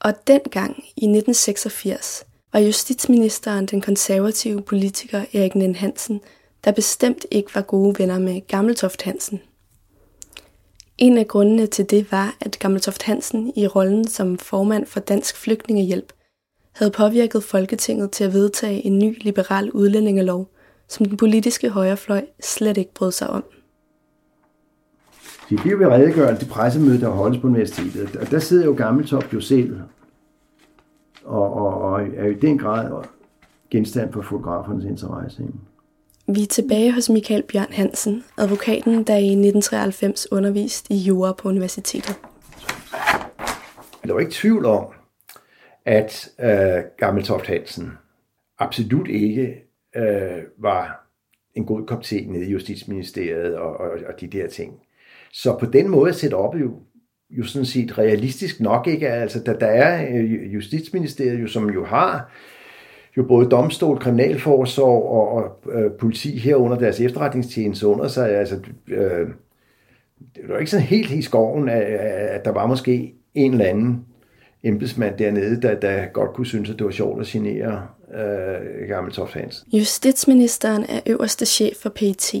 Og 0.00 0.26
dengang 0.26 0.76
i 0.78 1.04
1986 1.04 2.24
var 2.52 2.60
justitsministeren 2.60 3.66
den 3.66 3.80
konservative 3.80 4.62
politiker 4.62 5.24
Erik 5.32 5.54
Nen 5.54 5.74
Hansen, 5.74 6.20
der 6.64 6.72
bestemt 6.72 7.26
ikke 7.30 7.54
var 7.54 7.62
gode 7.62 7.98
venner 7.98 8.18
med 8.18 8.46
Gammeltoft 8.46 9.02
Hansen. 9.02 9.40
En 10.98 11.18
af 11.18 11.28
grundene 11.28 11.66
til 11.66 11.90
det 11.90 12.12
var, 12.12 12.36
at 12.40 12.58
Gammeltoft 12.58 13.02
Hansen 13.02 13.52
i 13.56 13.66
rollen 13.66 14.08
som 14.08 14.38
formand 14.38 14.86
for 14.86 15.00
Dansk 15.00 15.36
Flygtningehjælp 15.36 16.12
havde 16.72 16.90
påvirket 16.90 17.44
Folketinget 17.44 18.10
til 18.10 18.24
at 18.24 18.32
vedtage 18.32 18.86
en 18.86 18.98
ny 18.98 19.22
liberal 19.22 19.70
udlændingelov– 19.70 20.48
som 20.88 21.06
den 21.06 21.16
politiske 21.16 21.68
højrefløj 21.68 22.26
slet 22.40 22.76
ikke 22.76 22.94
brød 22.94 23.12
sig 23.12 23.30
om. 23.30 23.44
De 25.50 25.56
bliver 25.56 25.76
ved 25.76 25.86
redegørelse 25.86 26.44
til 26.44 26.50
pressemødet, 26.50 27.00
der 27.00 27.08
holdes 27.08 27.40
på 27.40 27.46
universitetet. 27.46 28.16
Og 28.16 28.30
der 28.30 28.38
sidder 28.38 28.64
jo 28.64 28.74
Gammeltoft 28.76 29.34
jo 29.34 29.40
selv, 29.40 29.80
og, 31.24 31.54
og, 31.54 31.82
og 31.82 32.02
er 32.16 32.26
i 32.26 32.34
den 32.34 32.58
grad 32.58 33.04
genstand 33.70 34.12
for 34.12 34.22
fotografernes 34.22 34.84
interesse. 34.84 35.42
Vi 36.26 36.42
er 36.42 36.46
tilbage 36.46 36.92
hos 36.92 37.10
Michael 37.10 37.42
Bjørn 37.42 37.72
Hansen, 37.72 38.24
advokaten, 38.38 38.92
der 38.92 39.16
i 39.16 39.30
1993 39.30 40.32
underviste 40.32 40.94
i 40.94 40.96
jura 40.96 41.32
på 41.32 41.48
universitetet. 41.48 42.16
Der 44.06 44.12
var 44.12 44.20
ikke 44.20 44.32
tvivl 44.32 44.64
om, 44.64 44.86
at 45.84 46.28
øh, 46.40 46.82
Gammeltoft 46.98 47.46
Hansen 47.46 47.92
absolut 48.58 49.08
ikke 49.08 49.67
øh, 49.96 50.42
var 50.58 51.08
en 51.54 51.64
god 51.64 51.86
kop 51.86 52.02
te 52.02 52.24
nede 52.26 52.46
i 52.46 52.50
Justitsministeriet 52.50 53.56
og, 53.56 53.80
og, 53.80 53.90
og 54.08 54.20
de 54.20 54.26
der 54.26 54.46
ting. 54.46 54.72
Så 55.32 55.56
på 55.60 55.66
den 55.66 55.88
måde 55.88 56.12
set 56.12 56.34
op 56.34 56.54
jo, 56.54 56.72
jo 57.30 57.44
sådan 57.44 57.66
set 57.66 57.98
realistisk 57.98 58.60
nok 58.60 58.86
ikke. 58.86 59.08
Altså, 59.08 59.40
der, 59.46 59.58
der 59.58 59.66
er 59.66 60.08
øh, 60.14 60.54
Justitsministeriet, 60.54 61.42
jo, 61.42 61.46
som 61.46 61.70
jo 61.70 61.84
har 61.84 62.32
jo 63.16 63.22
både 63.22 63.48
domstol, 63.48 63.98
kriminalforsorg 63.98 65.02
og, 65.02 65.28
og 65.28 65.72
øh, 65.72 65.90
politi 65.92 66.38
herunder 66.38 66.78
deres 66.78 67.00
efterretningstjeneste 67.00 67.86
under 67.86 68.08
sig. 68.08 68.30
Altså, 68.30 68.60
øh, 68.88 69.28
det 70.34 70.48
var 70.48 70.58
ikke 70.58 70.70
sådan 70.70 70.86
helt 70.86 71.10
i 71.10 71.22
skoven, 71.22 71.68
at, 71.68 71.82
at 71.82 72.44
der 72.44 72.50
var 72.50 72.66
måske 72.66 73.14
en 73.34 73.52
eller 73.52 73.64
anden 73.64 74.06
embedsmand 74.62 75.18
dernede, 75.18 75.62
der, 75.62 75.80
der 75.80 76.06
godt 76.06 76.34
kunne 76.34 76.46
synes, 76.46 76.70
at 76.70 76.78
det 76.78 76.84
var 76.84 76.90
sjovt 76.90 77.20
at 77.20 77.26
genere 77.26 77.86
øh, 78.14 78.88
Gammeltoft 78.88 79.32
Hans. 79.32 79.64
Justitsministeren 79.72 80.84
er 80.88 81.00
øverste 81.06 81.46
chef 81.46 81.76
for 81.76 81.88
PET, 81.88 82.34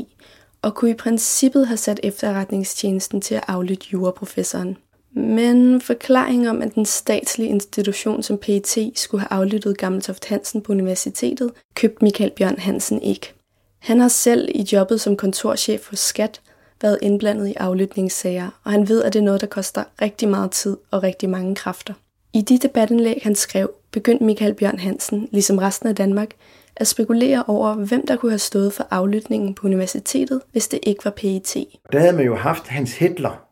og 0.62 0.74
kunne 0.74 0.90
i 0.90 0.94
princippet 0.94 1.66
have 1.66 1.76
sat 1.76 2.00
efterretningstjenesten 2.02 3.20
til 3.20 3.34
at 3.34 3.44
aflytte 3.48 3.86
juraprofessoren. 3.92 4.76
Men 5.12 5.80
forklaringen 5.80 6.48
om, 6.48 6.62
at 6.62 6.74
den 6.74 6.86
statslige 6.86 7.50
institution 7.50 8.22
som 8.22 8.38
PET 8.38 8.92
skulle 8.94 9.20
have 9.20 9.40
aflyttet 9.40 9.78
Gammeltoft 9.78 10.24
Hansen 10.28 10.62
på 10.62 10.72
universitetet, 10.72 11.50
købte 11.74 12.04
Michael 12.04 12.30
Bjørn 12.30 12.58
Hansen 12.58 13.02
ikke. 13.02 13.32
Han 13.78 14.00
har 14.00 14.08
selv 14.08 14.48
i 14.54 14.66
jobbet 14.72 15.00
som 15.00 15.16
kontorchef 15.16 15.90
hos 15.90 15.98
Skat 15.98 16.40
været 16.82 16.98
indblandet 17.02 17.48
i 17.48 17.54
aflytningssager, 17.54 18.60
og 18.64 18.72
han 18.72 18.88
ved, 18.88 19.04
at 19.04 19.12
det 19.12 19.18
er 19.18 19.24
noget, 19.24 19.40
der 19.40 19.46
koster 19.46 19.84
rigtig 20.02 20.28
meget 20.28 20.50
tid 20.50 20.76
og 20.90 21.02
rigtig 21.02 21.30
mange 21.30 21.54
kræfter. 21.54 21.94
I 22.34 22.40
de 22.40 22.58
debatindlæg, 22.58 23.20
han 23.22 23.34
skrev, 23.34 23.70
begyndte 23.92 24.24
Michael 24.24 24.54
Bjørn 24.54 24.78
Hansen, 24.78 25.28
ligesom 25.32 25.58
resten 25.58 25.88
af 25.88 25.94
Danmark, 25.96 26.28
at 26.76 26.86
spekulere 26.86 27.44
over, 27.46 27.74
hvem 27.74 28.06
der 28.06 28.16
kunne 28.16 28.32
have 28.32 28.38
stået 28.38 28.72
for 28.72 28.86
aflytningen 28.90 29.54
på 29.54 29.66
universitetet, 29.66 30.40
hvis 30.52 30.68
det 30.68 30.80
ikke 30.82 31.04
var 31.04 31.10
PET. 31.10 31.56
Der 31.92 31.98
havde 31.98 32.16
man 32.16 32.24
jo 32.24 32.34
haft 32.34 32.68
Hans 32.68 32.98
Hitler, 32.98 33.44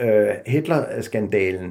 øh, 0.00 0.28
Hitler-skandalen, 0.46 1.70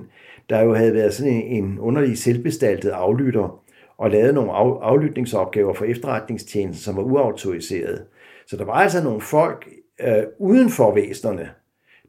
der 0.49 0.61
jo 0.61 0.73
havde 0.73 0.93
været 0.93 1.13
sådan 1.13 1.33
en, 1.33 1.63
en 1.63 1.79
underlig 1.79 2.17
selvbestaltet 2.17 2.89
aflytter, 2.89 3.61
og 3.97 4.09
lavet 4.09 4.33
nogle 4.33 4.51
af, 4.51 4.77
aflytningsopgaver 4.81 5.73
for 5.73 5.85
efterretningstjenesten, 5.85 6.83
som 6.83 6.95
var 6.95 7.03
uautoriseret. 7.03 8.05
Så 8.47 8.57
der 8.57 8.65
var 8.65 8.73
altså 8.73 9.03
nogle 9.03 9.21
folk 9.21 9.69
øh, 10.01 10.23
uden 10.39 10.69
for 10.69 10.93
væsenerne, 10.93 11.49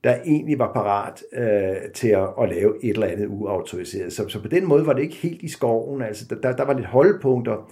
der 0.04 0.14
egentlig 0.26 0.58
var 0.58 0.72
parat 0.72 1.22
øh, 1.32 1.90
til 1.94 2.08
at, 2.08 2.28
at 2.42 2.48
lave 2.48 2.84
et 2.84 2.90
eller 2.90 3.06
andet 3.06 3.26
uautoriseret. 3.30 4.12
Så, 4.12 4.28
så 4.28 4.42
på 4.42 4.48
den 4.48 4.68
måde 4.68 4.86
var 4.86 4.92
det 4.92 5.02
ikke 5.02 5.14
helt 5.14 5.42
i 5.42 5.48
skoven. 5.48 6.02
Altså, 6.02 6.24
der, 6.42 6.52
der 6.52 6.64
var 6.64 6.72
lidt 6.72 6.86
holdepunkter 6.86 7.70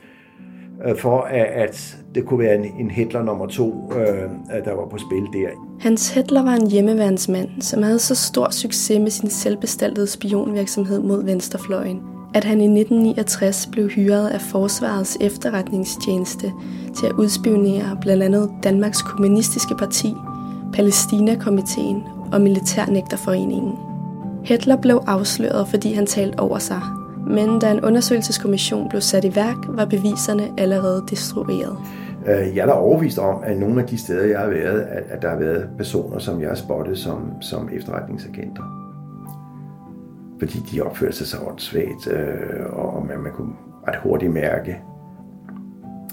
øh, 0.87 0.97
for, 0.97 1.21
at, 1.21 1.47
at 1.47 1.97
det 2.15 2.25
kunne 2.25 2.45
være 2.45 2.55
en, 2.55 2.65
en 2.65 2.91
hætler 2.91 3.23
nummer 3.23 3.47
to, 3.47 3.93
øh, 3.93 4.31
der 4.65 4.73
var 4.73 4.89
på 4.89 4.99
spil 4.99 5.41
der. 5.41 5.49
Hans 5.81 6.15
Hitler 6.15 6.43
var 6.43 6.55
en 6.55 6.71
hjemmeværnsmand, 6.71 7.49
som 7.61 7.83
havde 7.83 7.99
så 7.99 8.15
stor 8.15 8.51
succes 8.51 9.01
med 9.01 9.11
sin 9.11 9.31
selvbestaltede 9.31 10.07
spionvirksomhed 10.07 11.01
mod 11.01 11.25
venstrefløjen, 11.25 12.01
at 12.35 12.45
han 12.45 12.61
i 12.61 12.81
1969 12.81 13.69
blev 13.73 13.89
hyret 13.89 14.29
af 14.29 14.41
Forsvarets 14.41 15.19
efterretningstjeneste 15.21 16.53
til 16.97 17.07
at 17.07 17.13
udspionere 17.13 17.99
blandt 18.01 18.23
andet 18.23 18.51
Danmarks 18.63 19.03
Kommunistiske 19.03 19.75
Parti, 19.75 20.15
palæstina 20.75 21.35
og 22.33 22.41
Militærnægterforeningen. 22.41 23.79
Hitler 24.45 24.77
blev 24.77 25.03
afsløret, 25.07 25.69
fordi 25.69 25.93
han 25.93 26.07
talte 26.07 26.39
over 26.39 26.59
sig, 26.59 26.81
men 27.27 27.59
da 27.59 27.71
en 27.71 27.81
undersøgelseskommission 27.81 28.89
blev 28.89 29.01
sat 29.01 29.25
i 29.25 29.37
værk, 29.37 29.57
var 29.69 29.85
beviserne 29.85 30.43
allerede 30.59 31.05
destrueret. 31.11 31.77
Øh, 32.27 32.57
jeg 32.57 32.63
er 32.63 32.67
da 32.67 32.73
overvist 32.73 33.19
om, 33.19 33.43
at 33.45 33.59
nogle 33.59 33.83
af 33.83 33.89
de 33.89 33.99
steder, 33.99 34.25
jeg 34.27 34.39
har 34.39 34.49
været, 34.49 34.81
at 34.81 35.23
der 35.23 35.29
har 35.31 35.37
været 35.37 35.69
personer, 35.77 36.19
som 36.19 36.41
jeg 36.41 36.49
har 36.49 36.55
spottet 36.55 36.99
som, 36.99 37.33
som 37.41 37.69
efterretningsagenter. 37.73 38.63
Fordi 40.39 40.59
de 40.73 40.81
opførte 40.81 41.17
sig 41.17 41.27
så 41.27 41.37
åndssvagt, 41.51 42.09
øh, 42.11 42.67
og 42.73 43.07
man, 43.07 43.21
man 43.21 43.33
kunne 43.33 43.53
ret 43.89 43.99
hurtigt 44.03 44.33
mærke, 44.33 44.83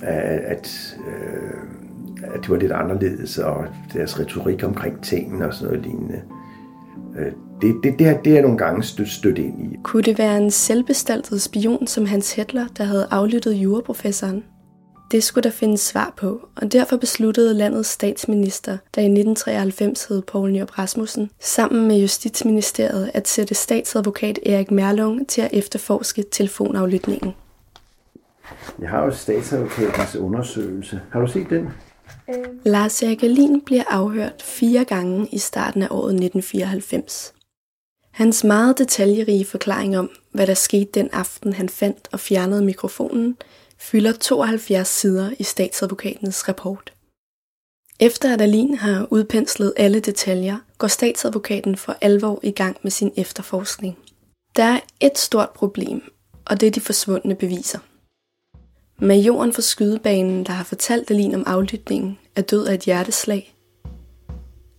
at, 0.04 0.40
at, 0.40 0.98
øh, 1.08 1.77
at 2.24 2.42
det 2.42 2.50
var 2.50 2.58
lidt 2.58 2.72
anderledes, 2.72 3.38
og 3.38 3.66
deres 3.94 4.20
retorik 4.20 4.64
omkring 4.64 5.04
tingene 5.04 5.48
og 5.48 5.54
sådan 5.54 5.68
noget 5.68 5.86
lignende. 5.86 6.22
Det, 7.62 7.76
det, 7.84 8.00
det, 8.00 8.20
det 8.26 8.38
er 8.38 8.42
nogle 8.42 8.58
gange 8.58 8.84
stødt, 8.84 9.10
stødt 9.10 9.38
ind 9.38 9.74
i. 9.74 9.78
Kunne 9.84 10.04
det 10.04 10.18
være 10.18 10.38
en 10.38 10.52
selvbestaltet 10.52 11.42
spion 11.42 11.88
som 11.88 12.06
Hans 12.06 12.36
Hitler, 12.36 12.68
der 12.78 12.84
havde 12.84 13.08
aflyttet 13.12 13.54
juraprofessoren? 13.54 14.44
Det 15.12 15.24
skulle 15.24 15.44
der 15.44 15.50
findes 15.50 15.82
svar 15.82 16.14
på, 16.18 16.48
og 16.56 16.72
derfor 16.72 16.98
besluttede 16.98 17.54
landets 17.54 17.90
statsminister, 17.90 18.72
der 18.72 19.02
i 19.02 19.06
1993 19.06 20.06
hed 20.06 20.22
Poul 20.22 20.52
Nyrup 20.52 20.80
Rasmussen, 20.80 21.30
sammen 21.40 21.88
med 21.88 21.98
Justitsministeriet 21.98 23.12
at 23.14 23.28
sætte 23.28 23.56
statsadvokat 23.56 24.40
Erik 24.46 24.72
Merlung 24.72 25.28
til 25.28 25.42
at 25.42 25.50
efterforske 25.54 26.24
telefonaflytningen. 26.32 27.34
Jeg 28.80 28.90
har 28.90 29.06
jo 29.06 29.12
statsadvokatens 29.12 30.16
undersøgelse. 30.16 31.02
Har 31.12 31.20
du 31.20 31.28
set 31.28 31.50
den? 31.50 31.70
Øh. 32.30 32.46
Lars 32.66 33.04
Erik 33.04 33.24
Alin 33.24 33.62
bliver 33.62 33.84
afhørt 33.88 34.42
fire 34.42 34.86
gange 34.86 35.28
i 35.32 35.38
starten 35.38 35.82
af 35.82 35.88
året 35.92 36.14
1994. 36.14 37.34
Hans 38.12 38.44
meget 38.44 38.78
detaljerige 38.78 39.46
forklaring 39.46 39.98
om, 39.98 40.10
hvad 40.32 40.48
der 40.48 40.54
skete 40.54 40.92
den 40.94 41.10
aften, 41.14 41.54
han 41.54 41.70
fandt 41.70 42.08
og 42.12 42.20
fjernede 42.20 42.62
mikrofonen, 42.62 43.38
fylder 43.78 44.12
72 44.12 44.88
sider 44.88 45.32
i 45.40 45.44
statsadvokatens 45.44 46.48
rapport. 46.48 46.94
Efter 48.00 48.34
at 48.34 48.42
Alin 48.42 48.76
har 48.76 49.08
udpenslet 49.12 49.74
alle 49.78 50.00
detaljer, 50.00 50.58
går 50.78 50.88
statsadvokaten 50.88 51.78
for 51.78 51.96
alvor 52.02 52.40
i 52.44 52.52
gang 52.52 52.78
med 52.82 52.92
sin 52.92 53.12
efterforskning. 53.18 53.98
Der 54.56 54.64
er 54.64 54.80
et 55.00 55.18
stort 55.18 55.50
problem, 55.50 56.02
og 56.46 56.60
det 56.60 56.68
er 56.68 56.72
de 56.72 56.82
forsvundne 56.82 57.36
beviser. 57.36 57.80
Majoren 59.02 59.54
fra 59.54 59.62
skydebanen, 59.62 60.44
der 60.44 60.52
har 60.52 60.64
fortalt 60.64 61.12
Alin 61.12 61.36
om 61.36 61.44
aflytningen, 61.48 62.18
er 62.36 62.42
død 62.42 62.66
af 62.66 62.74
et 62.74 62.82
hjerteslag. 62.82 63.56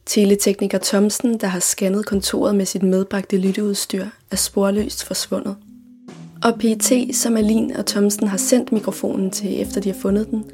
Teletekniker 0.07 0.79
Thomsen, 0.83 1.41
der 1.41 1.47
har 1.47 1.61
scannet 1.61 2.07
kontoret 2.07 2.55
med 2.55 2.67
sit 2.67 2.83
medbragte 2.83 3.37
lytteudstyr, 3.37 4.07
er 4.31 4.37
sporløst 4.37 5.05
forsvundet. 5.05 5.57
Og 6.45 6.55
PT, 6.59 7.17
som 7.17 7.37
Alin 7.37 7.77
og 7.77 7.87
Thomsen 7.87 8.29
har 8.29 8.37
sendt 8.37 8.73
mikrofonen 8.73 9.31
til, 9.31 9.61
efter 9.61 9.81
de 9.81 9.93
har 9.93 9.99
fundet 9.99 10.31
den, 10.31 10.45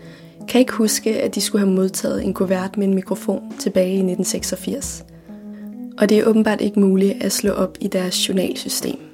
kan 0.48 0.58
ikke 0.58 0.72
huske, 0.72 1.22
at 1.22 1.34
de 1.34 1.40
skulle 1.40 1.66
have 1.66 1.74
modtaget 1.74 2.24
en 2.24 2.34
kuvert 2.34 2.76
med 2.76 2.86
en 2.86 2.94
mikrofon 2.94 3.52
tilbage 3.58 3.92
i 3.92 4.12
1986. 4.12 5.04
Og 5.98 6.08
det 6.08 6.18
er 6.18 6.26
åbenbart 6.26 6.60
ikke 6.60 6.80
muligt 6.80 7.22
at 7.22 7.32
slå 7.32 7.52
op 7.52 7.78
i 7.80 7.88
deres 7.88 8.28
journalsystem. 8.28 9.13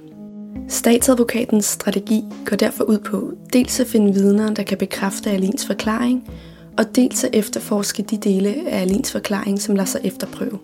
Statsadvokatens 0.68 1.64
strategi 1.64 2.24
går 2.44 2.56
derfor 2.56 2.84
ud 2.84 2.98
på 2.98 3.32
dels 3.52 3.80
at 3.80 3.86
finde 3.86 4.14
vidner, 4.14 4.54
der 4.54 4.62
kan 4.62 4.78
bekræfte 4.78 5.30
Alins 5.30 5.66
forklaring, 5.66 6.30
og 6.78 6.84
dels 6.96 7.24
at 7.24 7.30
efterforske 7.32 8.02
de 8.02 8.16
dele 8.16 8.54
af 8.68 8.80
Alins 8.80 9.12
forklaring, 9.12 9.60
som 9.60 9.74
lader 9.74 9.86
sig 9.86 10.00
efterprøve. 10.04 10.58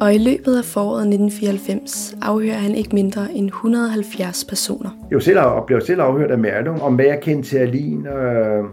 Og 0.00 0.14
i 0.14 0.18
løbet 0.18 0.58
af 0.58 0.64
foråret 0.64 1.00
1994 1.00 2.16
afhører 2.22 2.54
han 2.54 2.74
ikke 2.74 2.94
mindre 2.94 3.32
end 3.32 3.46
170 3.46 4.44
personer. 4.44 4.90
Jeg 5.10 5.22
selv, 5.22 5.38
blev 5.66 5.80
selv 5.80 6.00
afhørt 6.00 6.30
af 6.30 6.38
Merlung 6.38 6.82
om, 6.82 6.94
hvad 6.94 7.04
jeg 7.04 7.20
kendte 7.22 7.48
til 7.48 7.56
Alin, 7.56 8.06
øh, 8.06 8.64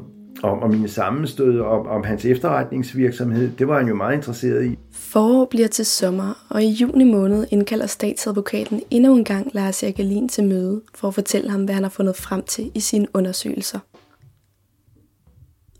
om, 0.43 0.59
om 0.59 0.69
mine 0.69 0.87
sammenstød, 0.87 1.59
om, 1.59 1.87
om 1.87 2.03
hans 2.03 2.25
efterretningsvirksomhed. 2.25 3.51
Det 3.59 3.67
var 3.67 3.77
han 3.77 3.87
jo 3.87 3.95
meget 3.95 4.15
interesseret 4.15 4.65
i. 4.65 4.77
Forår 4.91 5.45
bliver 5.45 5.67
til 5.67 5.85
sommer, 5.85 6.45
og 6.49 6.63
i 6.63 6.67
juni 6.67 7.03
måned 7.03 7.47
indkalder 7.51 7.85
statsadvokaten 7.87 8.81
endnu 8.91 9.15
en 9.15 9.23
gang 9.23 9.51
Lars 9.53 9.83
Erik 9.83 9.99
Alin 9.99 10.29
til 10.29 10.43
møde 10.43 10.81
for 10.95 11.07
at 11.07 11.13
fortælle 11.13 11.49
ham, 11.49 11.63
hvad 11.63 11.75
han 11.75 11.83
har 11.83 11.89
fundet 11.89 12.15
frem 12.15 12.43
til 12.43 12.71
i 12.75 12.79
sine 12.79 13.07
undersøgelser. 13.13 13.79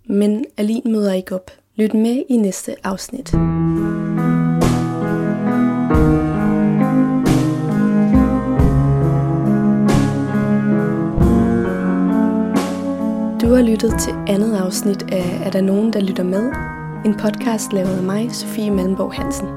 Men 0.06 0.46
Alin 0.58 0.82
møder 0.86 1.13
ikke 1.13 1.36
op. 1.36 1.52
Lyt 1.76 1.93
med 1.93 2.24
i 2.30 2.38
næste 2.38 2.76
afsnit. 2.84 3.34
Du 13.48 13.54
har 13.54 13.62
lyttet 13.62 13.94
til 14.00 14.14
andet 14.28 14.56
afsnit 14.56 15.12
af 15.12 15.42
Er 15.46 15.50
der 15.50 15.62
nogen, 15.62 15.94
der 15.94 16.00
lytter 16.02 16.24
med? 16.24 16.52
En 17.06 17.16
podcast 17.16 17.74
lavet 17.74 17.98
af 17.98 18.04
mig, 18.04 18.30
Sofie 18.32 18.72
Malmborg 18.72 19.14
Hansen. 19.14 19.48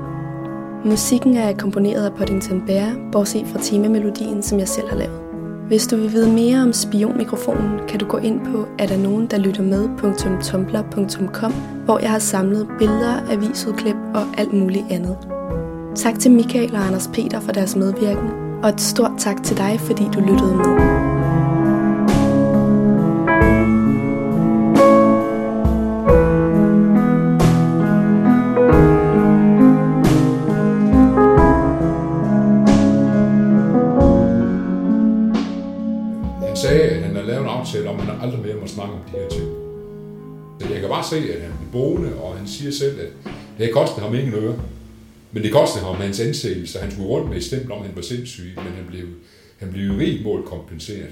Musikken 0.84 1.36
er 1.36 1.56
komponeret 1.56 2.04
af 2.04 2.14
Poddington 2.14 2.62
Bear, 2.66 2.96
bortset 3.12 3.46
fra 3.46 3.58
temamelodien, 3.62 4.42
som 4.42 4.58
jeg 4.58 4.68
selv 4.68 4.88
har 4.88 4.96
lavet. 4.96 5.20
Hvis 5.66 5.86
du 5.86 5.96
vil 5.96 6.12
vide 6.12 6.32
mere 6.32 6.62
om 6.62 6.72
spionmikrofonen, 6.72 7.80
kan 7.88 7.98
du 7.98 8.06
gå 8.06 8.16
ind 8.16 8.40
på 8.52 8.66
er 8.78 8.86
der 8.86 8.96
nogen, 8.96 9.26
der 9.26 9.38
lytter 9.38 9.62
med.tumblr.com, 9.62 11.52
hvor 11.84 11.98
jeg 11.98 12.10
har 12.10 12.18
samlet 12.18 12.68
billeder, 12.78 13.30
avisudklip 13.30 13.96
og 14.14 14.22
alt 14.38 14.52
muligt 14.52 14.84
andet. 14.90 15.16
Tak 15.94 16.18
til 16.18 16.30
Michael 16.30 16.74
og 16.74 16.86
Anders 16.86 17.10
Peter 17.12 17.40
for 17.40 17.52
deres 17.52 17.76
medvirken, 17.76 18.30
og 18.62 18.68
et 18.68 18.80
stort 18.80 19.12
tak 19.18 19.42
til 19.42 19.56
dig, 19.56 19.80
fordi 19.80 20.04
du 20.14 20.20
lyttede 20.20 20.56
med. 20.56 20.99
Se, 41.10 41.34
at 41.34 41.40
han 41.40 41.52
blev 41.58 41.72
boende, 41.72 42.14
og 42.14 42.36
han 42.36 42.48
siger 42.48 42.72
selv, 42.72 43.00
at 43.00 43.08
det 43.58 43.72
kostede 43.72 44.00
ham 44.00 44.14
ingen 44.14 44.34
øre. 44.34 44.62
Men 45.32 45.42
det 45.42 45.52
kostede 45.52 45.84
ham 45.84 45.94
hans 45.94 46.20
anseelse, 46.20 46.78
han 46.78 46.90
skulle 46.90 47.08
rundt 47.08 47.28
med 47.28 47.36
et 47.36 47.44
stempel 47.44 47.72
om, 47.72 47.78
at 47.78 47.86
han 47.86 47.96
var 47.96 48.02
sindssyg, 48.02 48.52
men 48.56 48.72
han 48.72 48.84
blev, 48.88 49.06
han 49.58 49.72
blev 49.72 49.84
i 49.84 50.04
rig 50.04 50.22
mål 50.22 50.42
kompenseret. 50.42 51.10